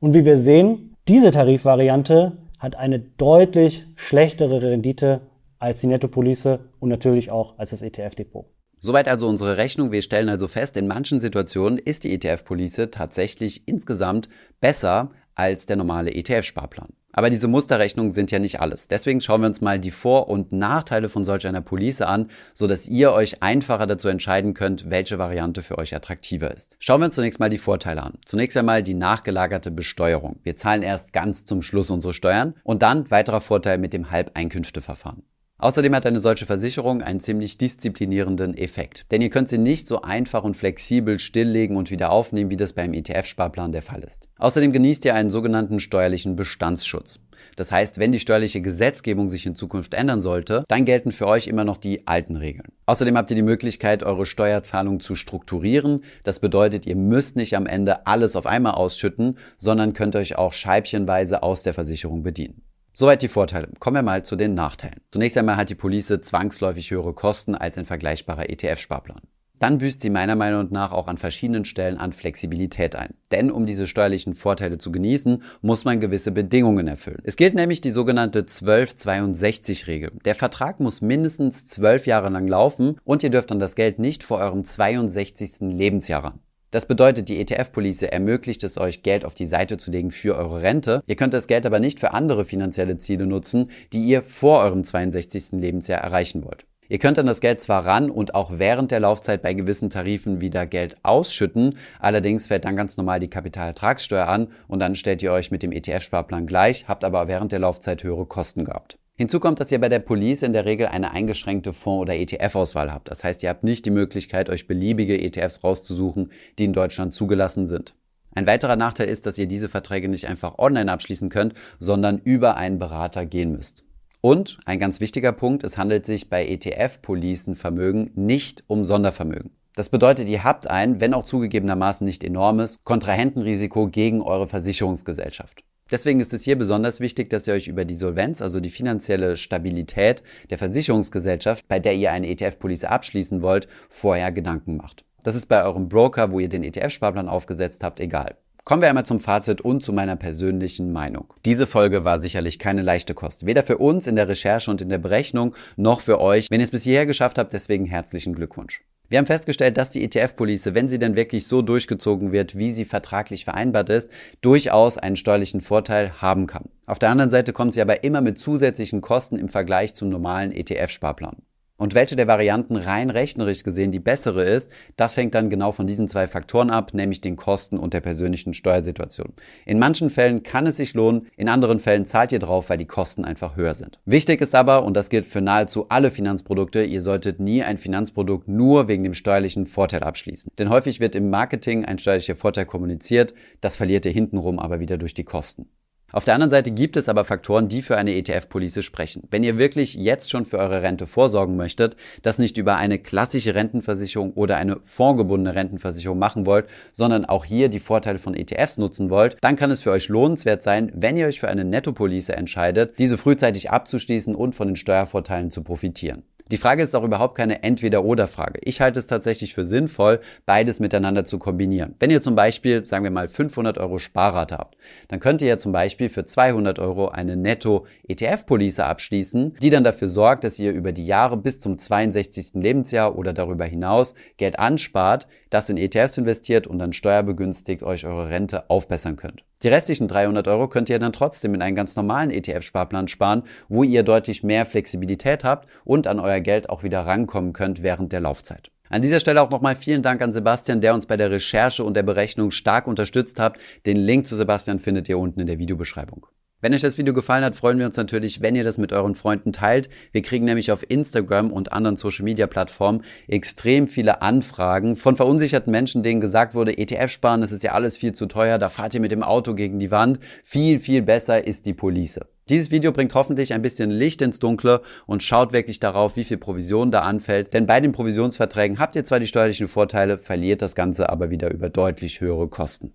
Und 0.00 0.14
wie 0.14 0.24
wir 0.24 0.38
sehen, 0.38 0.94
diese 1.06 1.30
Tarifvariante 1.30 2.38
hat 2.58 2.76
eine 2.76 2.98
deutlich 2.98 3.86
schlechtere 3.94 4.62
Rendite 4.62 5.20
als 5.58 5.80
die 5.80 5.86
Nettopolice 5.86 6.60
und 6.80 6.88
natürlich 6.88 7.30
auch 7.30 7.58
als 7.58 7.70
das 7.70 7.82
ETF-Depot. 7.82 8.46
Soweit 8.80 9.08
also 9.08 9.28
unsere 9.28 9.56
Rechnung. 9.56 9.92
Wir 9.92 10.02
stellen 10.02 10.28
also 10.28 10.48
fest, 10.48 10.76
in 10.76 10.86
manchen 10.86 11.20
Situationen 11.20 11.78
ist 11.78 12.04
die 12.04 12.12
ETF-Police 12.12 12.88
tatsächlich 12.90 13.66
insgesamt 13.66 14.28
besser 14.60 15.10
als 15.34 15.66
der 15.66 15.76
normale 15.76 16.10
ETF-Sparplan. 16.12 16.88
Aber 17.12 17.30
diese 17.30 17.48
Musterrechnungen 17.48 18.10
sind 18.10 18.30
ja 18.30 18.38
nicht 18.38 18.60
alles. 18.60 18.88
Deswegen 18.88 19.22
schauen 19.22 19.40
wir 19.40 19.46
uns 19.46 19.62
mal 19.62 19.78
die 19.78 19.90
Vor- 19.90 20.28
und 20.28 20.52
Nachteile 20.52 21.08
von 21.08 21.24
solch 21.24 21.46
einer 21.46 21.62
Police 21.62 22.02
an, 22.02 22.28
sodass 22.52 22.86
ihr 22.86 23.12
euch 23.12 23.42
einfacher 23.42 23.86
dazu 23.86 24.08
entscheiden 24.08 24.52
könnt, 24.52 24.90
welche 24.90 25.18
Variante 25.18 25.62
für 25.62 25.78
euch 25.78 25.94
attraktiver 25.94 26.50
ist. 26.50 26.76
Schauen 26.78 27.00
wir 27.00 27.06
uns 27.06 27.14
zunächst 27.14 27.40
mal 27.40 27.48
die 27.48 27.56
Vorteile 27.56 28.02
an. 28.02 28.18
Zunächst 28.26 28.56
einmal 28.58 28.82
die 28.82 28.92
nachgelagerte 28.92 29.70
Besteuerung. 29.70 30.40
Wir 30.42 30.56
zahlen 30.56 30.82
erst 30.82 31.14
ganz 31.14 31.46
zum 31.46 31.62
Schluss 31.62 31.90
unsere 31.90 32.12
Steuern 32.12 32.54
und 32.64 32.82
dann 32.82 33.10
weiterer 33.10 33.40
Vorteil 33.40 33.78
mit 33.78 33.94
dem 33.94 34.10
Halbeinkünfteverfahren. 34.10 35.22
Außerdem 35.58 35.94
hat 35.94 36.04
eine 36.04 36.20
solche 36.20 36.44
Versicherung 36.44 37.00
einen 37.00 37.20
ziemlich 37.20 37.56
disziplinierenden 37.56 38.54
Effekt. 38.58 39.06
Denn 39.10 39.22
ihr 39.22 39.30
könnt 39.30 39.48
sie 39.48 39.56
nicht 39.56 39.86
so 39.86 40.02
einfach 40.02 40.44
und 40.44 40.54
flexibel 40.54 41.18
stilllegen 41.18 41.78
und 41.78 41.90
wieder 41.90 42.10
aufnehmen, 42.10 42.50
wie 42.50 42.58
das 42.58 42.74
beim 42.74 42.92
ETF-Sparplan 42.92 43.72
der 43.72 43.80
Fall 43.80 44.02
ist. 44.02 44.28
Außerdem 44.38 44.72
genießt 44.72 45.06
ihr 45.06 45.14
einen 45.14 45.30
sogenannten 45.30 45.80
steuerlichen 45.80 46.36
Bestandsschutz. 46.36 47.20
Das 47.56 47.72
heißt, 47.72 47.98
wenn 47.98 48.12
die 48.12 48.20
steuerliche 48.20 48.60
Gesetzgebung 48.60 49.30
sich 49.30 49.46
in 49.46 49.54
Zukunft 49.54 49.94
ändern 49.94 50.20
sollte, 50.20 50.64
dann 50.68 50.84
gelten 50.84 51.10
für 51.10 51.26
euch 51.26 51.46
immer 51.46 51.64
noch 51.64 51.78
die 51.78 52.06
alten 52.06 52.36
Regeln. 52.36 52.68
Außerdem 52.84 53.16
habt 53.16 53.30
ihr 53.30 53.36
die 53.36 53.42
Möglichkeit, 53.42 54.02
eure 54.02 54.26
Steuerzahlung 54.26 55.00
zu 55.00 55.16
strukturieren. 55.16 56.04
Das 56.22 56.40
bedeutet, 56.40 56.84
ihr 56.84 56.96
müsst 56.96 57.36
nicht 57.36 57.56
am 57.56 57.66
Ende 57.66 58.06
alles 58.06 58.36
auf 58.36 58.46
einmal 58.46 58.72
ausschütten, 58.72 59.38
sondern 59.56 59.94
könnt 59.94 60.16
euch 60.16 60.36
auch 60.36 60.52
scheibchenweise 60.52 61.42
aus 61.42 61.62
der 61.62 61.72
Versicherung 61.72 62.22
bedienen. 62.22 62.62
Soweit 62.98 63.20
die 63.20 63.28
Vorteile. 63.28 63.68
Kommen 63.78 63.96
wir 63.96 64.02
mal 64.02 64.24
zu 64.24 64.36
den 64.36 64.54
Nachteilen. 64.54 65.02
Zunächst 65.10 65.36
einmal 65.36 65.58
hat 65.58 65.68
die 65.68 65.74
Police 65.74 66.18
zwangsläufig 66.22 66.90
höhere 66.90 67.12
Kosten 67.12 67.54
als 67.54 67.76
ein 67.76 67.84
vergleichbarer 67.84 68.48
ETF-Sparplan. 68.48 69.20
Dann 69.58 69.76
büßt 69.76 70.00
sie 70.00 70.08
meiner 70.08 70.34
Meinung 70.34 70.68
nach 70.70 70.92
auch 70.92 71.06
an 71.06 71.18
verschiedenen 71.18 71.66
Stellen 71.66 71.98
an 71.98 72.14
Flexibilität 72.14 72.96
ein. 72.96 73.12
Denn 73.32 73.50
um 73.50 73.66
diese 73.66 73.86
steuerlichen 73.86 74.34
Vorteile 74.34 74.78
zu 74.78 74.92
genießen, 74.92 75.42
muss 75.60 75.84
man 75.84 76.00
gewisse 76.00 76.32
Bedingungen 76.32 76.88
erfüllen. 76.88 77.20
Es 77.24 77.36
gilt 77.36 77.54
nämlich 77.54 77.82
die 77.82 77.90
sogenannte 77.90 78.40
1262-Regel. 78.40 80.12
Der 80.24 80.34
Vertrag 80.34 80.80
muss 80.80 81.02
mindestens 81.02 81.66
zwölf 81.66 82.06
Jahre 82.06 82.30
lang 82.30 82.48
laufen 82.48 82.96
und 83.04 83.22
ihr 83.22 83.30
dürft 83.30 83.50
dann 83.50 83.58
das 83.58 83.76
Geld 83.76 83.98
nicht 83.98 84.22
vor 84.22 84.38
eurem 84.38 84.64
62. 84.64 85.60
Lebensjahr 85.60 86.24
ran. 86.24 86.40
Das 86.72 86.86
bedeutet, 86.86 87.28
die 87.28 87.38
ETF-Police 87.40 88.02
ermöglicht 88.02 88.64
es 88.64 88.76
euch, 88.76 89.02
Geld 89.02 89.24
auf 89.24 89.34
die 89.34 89.46
Seite 89.46 89.76
zu 89.76 89.90
legen 89.90 90.10
für 90.10 90.36
eure 90.36 90.62
Rente. 90.62 91.02
Ihr 91.06 91.16
könnt 91.16 91.32
das 91.32 91.46
Geld 91.46 91.64
aber 91.64 91.78
nicht 91.78 92.00
für 92.00 92.12
andere 92.12 92.44
finanzielle 92.44 92.98
Ziele 92.98 93.26
nutzen, 93.26 93.70
die 93.92 94.04
ihr 94.04 94.22
vor 94.22 94.62
eurem 94.62 94.82
62. 94.82 95.52
Lebensjahr 95.52 96.00
erreichen 96.00 96.44
wollt. 96.44 96.66
Ihr 96.88 96.98
könnt 96.98 97.18
dann 97.18 97.26
das 97.26 97.40
Geld 97.40 97.60
zwar 97.60 97.84
ran 97.84 98.10
und 98.10 98.34
auch 98.34 98.52
während 98.58 98.90
der 98.90 99.00
Laufzeit 99.00 99.42
bei 99.42 99.54
gewissen 99.54 99.90
Tarifen 99.90 100.40
wieder 100.40 100.66
Geld 100.66 100.96
ausschütten, 101.02 101.78
allerdings 101.98 102.46
fällt 102.46 102.64
dann 102.64 102.76
ganz 102.76 102.96
normal 102.96 103.18
die 103.20 103.30
Kapitalertragssteuer 103.30 104.28
an 104.28 104.48
und 104.68 104.78
dann 104.78 104.94
stellt 104.94 105.22
ihr 105.22 105.32
euch 105.32 105.50
mit 105.50 105.62
dem 105.62 105.72
ETF-Sparplan 105.72 106.46
gleich, 106.46 106.86
habt 106.86 107.04
aber 107.04 107.26
während 107.26 107.52
der 107.52 107.58
Laufzeit 107.58 108.04
höhere 108.04 108.26
Kosten 108.26 108.64
gehabt. 108.64 108.98
Hinzu 109.18 109.40
kommt, 109.40 109.60
dass 109.60 109.72
ihr 109.72 109.80
bei 109.80 109.88
der 109.88 110.00
Police 110.00 110.42
in 110.42 110.52
der 110.52 110.66
Regel 110.66 110.88
eine 110.88 111.10
eingeschränkte 111.10 111.72
Fonds- 111.72 112.02
oder 112.02 112.16
ETF-Auswahl 112.16 112.92
habt. 112.92 113.10
Das 113.10 113.24
heißt, 113.24 113.42
ihr 113.42 113.48
habt 113.48 113.64
nicht 113.64 113.86
die 113.86 113.90
Möglichkeit, 113.90 114.50
euch 114.50 114.66
beliebige 114.66 115.18
ETFs 115.18 115.64
rauszusuchen, 115.64 116.30
die 116.58 116.66
in 116.66 116.74
Deutschland 116.74 117.14
zugelassen 117.14 117.66
sind. 117.66 117.94
Ein 118.34 118.46
weiterer 118.46 118.76
Nachteil 118.76 119.08
ist, 119.08 119.24
dass 119.24 119.38
ihr 119.38 119.46
diese 119.46 119.70
Verträge 119.70 120.10
nicht 120.10 120.28
einfach 120.28 120.58
online 120.58 120.92
abschließen 120.92 121.30
könnt, 121.30 121.54
sondern 121.80 122.18
über 122.18 122.58
einen 122.58 122.78
Berater 122.78 123.24
gehen 123.24 123.52
müsst. 123.52 123.84
Und 124.20 124.58
ein 124.66 124.78
ganz 124.78 125.00
wichtiger 125.00 125.32
Punkt, 125.32 125.64
es 125.64 125.78
handelt 125.78 126.04
sich 126.04 126.28
bei 126.28 126.46
ETF-Policen-Vermögen 126.46 128.10
nicht 128.16 128.64
um 128.66 128.84
Sondervermögen. 128.84 129.52
Das 129.74 129.88
bedeutet, 129.88 130.28
ihr 130.28 130.44
habt 130.44 130.68
ein, 130.68 131.00
wenn 131.00 131.14
auch 131.14 131.24
zugegebenermaßen 131.24 132.04
nicht 132.04 132.22
enormes, 132.22 132.84
Kontrahentenrisiko 132.84 133.88
gegen 133.88 134.20
eure 134.20 134.46
Versicherungsgesellschaft. 134.46 135.62
Deswegen 135.90 136.18
ist 136.18 136.34
es 136.34 136.42
hier 136.42 136.58
besonders 136.58 136.98
wichtig, 136.98 137.30
dass 137.30 137.46
ihr 137.46 137.54
euch 137.54 137.68
über 137.68 137.84
die 137.84 137.94
Solvenz, 137.94 138.42
also 138.42 138.58
die 138.58 138.70
finanzielle 138.70 139.36
Stabilität 139.36 140.22
der 140.50 140.58
Versicherungsgesellschaft, 140.58 141.68
bei 141.68 141.78
der 141.78 141.94
ihr 141.94 142.10
eine 142.10 142.28
ETF-Police 142.28 142.84
abschließen 142.84 143.40
wollt, 143.40 143.68
vorher 143.88 144.32
Gedanken 144.32 144.76
macht. 144.76 145.04
Das 145.22 145.36
ist 145.36 145.46
bei 145.46 145.62
eurem 145.62 145.88
Broker, 145.88 146.32
wo 146.32 146.40
ihr 146.40 146.48
den 146.48 146.64
ETF-Sparplan 146.64 147.28
aufgesetzt 147.28 147.84
habt, 147.84 148.00
egal. 148.00 148.36
Kommen 148.64 148.82
wir 148.82 148.88
einmal 148.88 149.06
zum 149.06 149.20
Fazit 149.20 149.60
und 149.60 149.80
zu 149.80 149.92
meiner 149.92 150.16
persönlichen 150.16 150.92
Meinung. 150.92 151.32
Diese 151.44 151.68
Folge 151.68 152.04
war 152.04 152.18
sicherlich 152.18 152.58
keine 152.58 152.82
leichte 152.82 153.14
Kost. 153.14 153.46
Weder 153.46 153.62
für 153.62 153.78
uns 153.78 154.08
in 154.08 154.16
der 154.16 154.26
Recherche 154.26 154.72
und 154.72 154.80
in 154.80 154.88
der 154.88 154.98
Berechnung, 154.98 155.54
noch 155.76 156.00
für 156.00 156.20
euch. 156.20 156.50
Wenn 156.50 156.60
ihr 156.60 156.64
es 156.64 156.72
bis 156.72 156.82
hierher 156.82 157.06
geschafft 157.06 157.38
habt, 157.38 157.52
deswegen 157.52 157.86
herzlichen 157.86 158.34
Glückwunsch. 158.34 158.82
Wir 159.08 159.18
haben 159.18 159.26
festgestellt, 159.26 159.76
dass 159.76 159.90
die 159.90 160.02
ETF-Police, 160.02 160.74
wenn 160.74 160.88
sie 160.88 160.98
denn 160.98 161.14
wirklich 161.14 161.46
so 161.46 161.62
durchgezogen 161.62 162.32
wird, 162.32 162.58
wie 162.58 162.72
sie 162.72 162.84
vertraglich 162.84 163.44
vereinbart 163.44 163.88
ist, 163.88 164.10
durchaus 164.40 164.98
einen 164.98 165.14
steuerlichen 165.14 165.60
Vorteil 165.60 166.20
haben 166.20 166.48
kann. 166.48 166.64
Auf 166.86 166.98
der 166.98 167.10
anderen 167.10 167.30
Seite 167.30 167.52
kommt 167.52 167.72
sie 167.72 167.80
aber 167.80 168.02
immer 168.02 168.20
mit 168.20 168.36
zusätzlichen 168.38 169.02
Kosten 169.02 169.38
im 169.38 169.48
Vergleich 169.48 169.94
zum 169.94 170.08
normalen 170.08 170.50
ETF-Sparplan. 170.50 171.36
Und 171.76 171.94
welche 171.94 172.16
der 172.16 172.26
Varianten 172.26 172.76
rein 172.76 173.10
rechnerisch 173.10 173.62
gesehen 173.62 173.92
die 173.92 174.00
bessere 174.00 174.42
ist, 174.44 174.70
das 174.96 175.16
hängt 175.16 175.34
dann 175.34 175.50
genau 175.50 175.72
von 175.72 175.86
diesen 175.86 176.08
zwei 176.08 176.26
Faktoren 176.26 176.70
ab, 176.70 176.94
nämlich 176.94 177.20
den 177.20 177.36
Kosten 177.36 177.78
und 177.78 177.92
der 177.92 178.00
persönlichen 178.00 178.54
Steuersituation. 178.54 179.34
In 179.66 179.78
manchen 179.78 180.08
Fällen 180.08 180.42
kann 180.42 180.66
es 180.66 180.78
sich 180.78 180.94
lohnen, 180.94 181.26
in 181.36 181.48
anderen 181.48 181.78
Fällen 181.78 182.06
zahlt 182.06 182.32
ihr 182.32 182.38
drauf, 182.38 182.70
weil 182.70 182.78
die 182.78 182.86
Kosten 182.86 183.24
einfach 183.24 183.56
höher 183.56 183.74
sind. 183.74 184.00
Wichtig 184.06 184.40
ist 184.40 184.54
aber, 184.54 184.84
und 184.84 184.94
das 184.94 185.10
gilt 185.10 185.26
für 185.26 185.42
nahezu 185.42 185.86
alle 185.90 186.10
Finanzprodukte, 186.10 186.82
ihr 186.82 187.02
solltet 187.02 187.40
nie 187.40 187.62
ein 187.62 187.78
Finanzprodukt 187.78 188.48
nur 188.48 188.88
wegen 188.88 189.02
dem 189.02 189.14
steuerlichen 189.14 189.66
Vorteil 189.66 190.02
abschließen. 190.02 190.50
Denn 190.58 190.70
häufig 190.70 191.00
wird 191.00 191.14
im 191.14 191.28
Marketing 191.28 191.84
ein 191.84 191.98
steuerlicher 191.98 192.36
Vorteil 192.36 192.64
kommuniziert, 192.64 193.34
das 193.60 193.76
verliert 193.76 194.06
ihr 194.06 194.12
hintenrum 194.12 194.58
aber 194.58 194.80
wieder 194.80 194.96
durch 194.96 195.14
die 195.14 195.24
Kosten. 195.24 195.68
Auf 196.16 196.24
der 196.24 196.32
anderen 196.32 196.48
Seite 196.48 196.70
gibt 196.70 196.96
es 196.96 197.10
aber 197.10 197.24
Faktoren, 197.24 197.68
die 197.68 197.82
für 197.82 197.98
eine 197.98 198.14
ETF-Police 198.14 198.82
sprechen. 198.82 199.24
Wenn 199.30 199.44
ihr 199.44 199.58
wirklich 199.58 199.92
jetzt 199.96 200.30
schon 200.30 200.46
für 200.46 200.56
eure 200.56 200.80
Rente 200.80 201.06
vorsorgen 201.06 201.58
möchtet, 201.58 201.94
das 202.22 202.38
nicht 202.38 202.56
über 202.56 202.78
eine 202.78 202.98
klassische 202.98 203.54
Rentenversicherung 203.54 204.32
oder 204.32 204.56
eine 204.56 204.78
fondgebundene 204.82 205.54
Rentenversicherung 205.54 206.18
machen 206.18 206.46
wollt, 206.46 206.68
sondern 206.94 207.26
auch 207.26 207.44
hier 207.44 207.68
die 207.68 207.80
Vorteile 207.80 208.18
von 208.18 208.32
ETFs 208.32 208.78
nutzen 208.78 209.10
wollt, 209.10 209.36
dann 209.42 209.56
kann 209.56 209.70
es 209.70 209.82
für 209.82 209.90
euch 209.90 210.08
lohnenswert 210.08 210.62
sein, 210.62 210.90
wenn 210.94 211.18
ihr 211.18 211.26
euch 211.26 211.38
für 211.38 211.48
eine 211.48 211.66
Nettopolice 211.66 212.30
entscheidet, 212.30 212.98
diese 212.98 213.18
frühzeitig 213.18 213.70
abzuschließen 213.70 214.34
und 214.34 214.54
von 214.54 214.68
den 214.68 214.76
Steuervorteilen 214.76 215.50
zu 215.50 215.62
profitieren. 215.62 216.22
Die 216.52 216.58
Frage 216.58 216.84
ist 216.84 216.94
auch 216.94 217.02
überhaupt 217.02 217.36
keine 217.36 217.64
Entweder-oder-Frage. 217.64 218.60
Ich 218.62 218.80
halte 218.80 219.00
es 219.00 219.08
tatsächlich 219.08 219.52
für 219.52 219.64
sinnvoll, 219.64 220.20
beides 220.44 220.78
miteinander 220.78 221.24
zu 221.24 221.40
kombinieren. 221.40 221.96
Wenn 221.98 222.12
ihr 222.12 222.22
zum 222.22 222.36
Beispiel, 222.36 222.86
sagen 222.86 223.02
wir 223.02 223.10
mal, 223.10 223.26
500 223.26 223.78
Euro 223.78 223.98
Sparrate 223.98 224.56
habt, 224.56 224.76
dann 225.08 225.18
könnt 225.18 225.42
ihr 225.42 225.48
ja 225.48 225.58
zum 225.58 225.72
Beispiel 225.72 226.08
für 226.08 226.24
200 226.24 226.78
Euro 226.78 227.08
eine 227.08 227.36
Netto-ETF-Police 227.36 228.78
abschließen, 228.78 229.56
die 229.60 229.70
dann 229.70 229.82
dafür 229.82 230.06
sorgt, 230.06 230.44
dass 230.44 230.60
ihr 230.60 230.70
über 230.70 230.92
die 230.92 231.06
Jahre 231.06 231.36
bis 231.36 231.58
zum 231.58 231.78
62. 231.78 232.54
Lebensjahr 232.54 233.18
oder 233.18 233.32
darüber 233.32 233.64
hinaus 233.64 234.14
Geld 234.36 234.60
anspart, 234.60 235.26
das 235.50 235.68
in 235.68 235.78
ETFs 235.78 236.16
investiert 236.16 236.68
und 236.68 236.78
dann 236.78 236.92
steuerbegünstigt 236.92 237.82
euch 237.82 238.06
eure 238.06 238.28
Rente 238.28 238.70
aufbessern 238.70 239.16
könnt. 239.16 239.45
Die 239.62 239.68
restlichen 239.68 240.06
300 240.06 240.46
Euro 240.48 240.68
könnt 240.68 240.90
ihr 240.90 240.98
dann 240.98 241.14
trotzdem 241.14 241.54
in 241.54 241.62
einen 241.62 241.76
ganz 241.76 241.96
normalen 241.96 242.30
ETF-Sparplan 242.30 243.08
sparen, 243.08 243.42
wo 243.68 243.82
ihr 243.82 244.02
deutlich 244.02 244.42
mehr 244.42 244.66
Flexibilität 244.66 245.44
habt 245.44 245.66
und 245.84 246.06
an 246.06 246.20
euer 246.20 246.40
Geld 246.40 246.68
auch 246.68 246.82
wieder 246.82 247.06
rankommen 247.06 247.54
könnt 247.54 247.82
während 247.82 248.12
der 248.12 248.20
Laufzeit. 248.20 248.70
An 248.90 249.02
dieser 249.02 249.18
Stelle 249.18 249.42
auch 249.42 249.50
nochmal 249.50 249.74
vielen 249.74 250.02
Dank 250.02 250.20
an 250.20 250.32
Sebastian, 250.32 250.80
der 250.80 250.94
uns 250.94 251.06
bei 251.06 251.16
der 251.16 251.30
Recherche 251.30 251.82
und 251.82 251.94
der 251.94 252.02
Berechnung 252.02 252.50
stark 252.50 252.86
unterstützt 252.86 253.40
hat. 253.40 253.58
Den 253.86 253.96
Link 253.96 254.26
zu 254.26 254.36
Sebastian 254.36 254.78
findet 254.78 255.08
ihr 255.08 255.18
unten 255.18 255.40
in 255.40 255.46
der 255.46 255.58
Videobeschreibung. 255.58 256.26
Wenn 256.62 256.72
euch 256.72 256.80
das 256.80 256.96
Video 256.96 257.12
gefallen 257.12 257.44
hat, 257.44 257.54
freuen 257.54 257.78
wir 257.78 257.84
uns 257.84 257.98
natürlich, 257.98 258.40
wenn 258.40 258.56
ihr 258.56 258.64
das 258.64 258.78
mit 258.78 258.90
euren 258.90 259.14
Freunden 259.14 259.52
teilt. 259.52 259.90
Wir 260.12 260.22
kriegen 260.22 260.46
nämlich 260.46 260.72
auf 260.72 260.88
Instagram 260.88 261.52
und 261.52 261.74
anderen 261.74 261.96
Social 261.96 262.24
Media 262.24 262.46
Plattformen 262.46 263.02
extrem 263.28 263.88
viele 263.88 264.22
Anfragen 264.22 264.96
von 264.96 265.16
verunsicherten 265.16 265.70
Menschen, 265.70 266.02
denen 266.02 266.22
gesagt 266.22 266.54
wurde, 266.54 266.78
ETF 266.78 267.10
sparen, 267.10 267.42
das 267.42 267.52
ist 267.52 267.62
ja 267.62 267.72
alles 267.72 267.98
viel 267.98 268.12
zu 268.12 268.24
teuer, 268.24 268.56
da 268.56 268.70
fahrt 268.70 268.94
ihr 268.94 269.00
mit 269.00 269.12
dem 269.12 269.22
Auto 269.22 269.54
gegen 269.54 269.78
die 269.78 269.90
Wand. 269.90 270.18
Viel, 270.44 270.80
viel 270.80 271.02
besser 271.02 271.46
ist 271.46 271.66
die 271.66 271.74
Police. 271.74 272.20
Dieses 272.48 272.70
Video 272.70 272.90
bringt 272.90 273.14
hoffentlich 273.14 273.52
ein 273.52 273.60
bisschen 273.60 273.90
Licht 273.90 274.22
ins 274.22 274.38
Dunkle 274.38 274.80
und 275.04 275.22
schaut 275.22 275.52
wirklich 275.52 275.78
darauf, 275.78 276.16
wie 276.16 276.24
viel 276.24 276.38
Provision 276.38 276.90
da 276.90 277.00
anfällt. 277.00 277.52
Denn 277.52 277.66
bei 277.66 277.80
den 277.80 277.92
Provisionsverträgen 277.92 278.78
habt 278.78 278.96
ihr 278.96 279.04
zwar 279.04 279.20
die 279.20 279.26
steuerlichen 279.26 279.68
Vorteile, 279.68 280.16
verliert 280.16 280.62
das 280.62 280.74
Ganze 280.74 281.10
aber 281.10 281.28
wieder 281.28 281.52
über 281.52 281.68
deutlich 281.68 282.22
höhere 282.22 282.48
Kosten. 282.48 282.94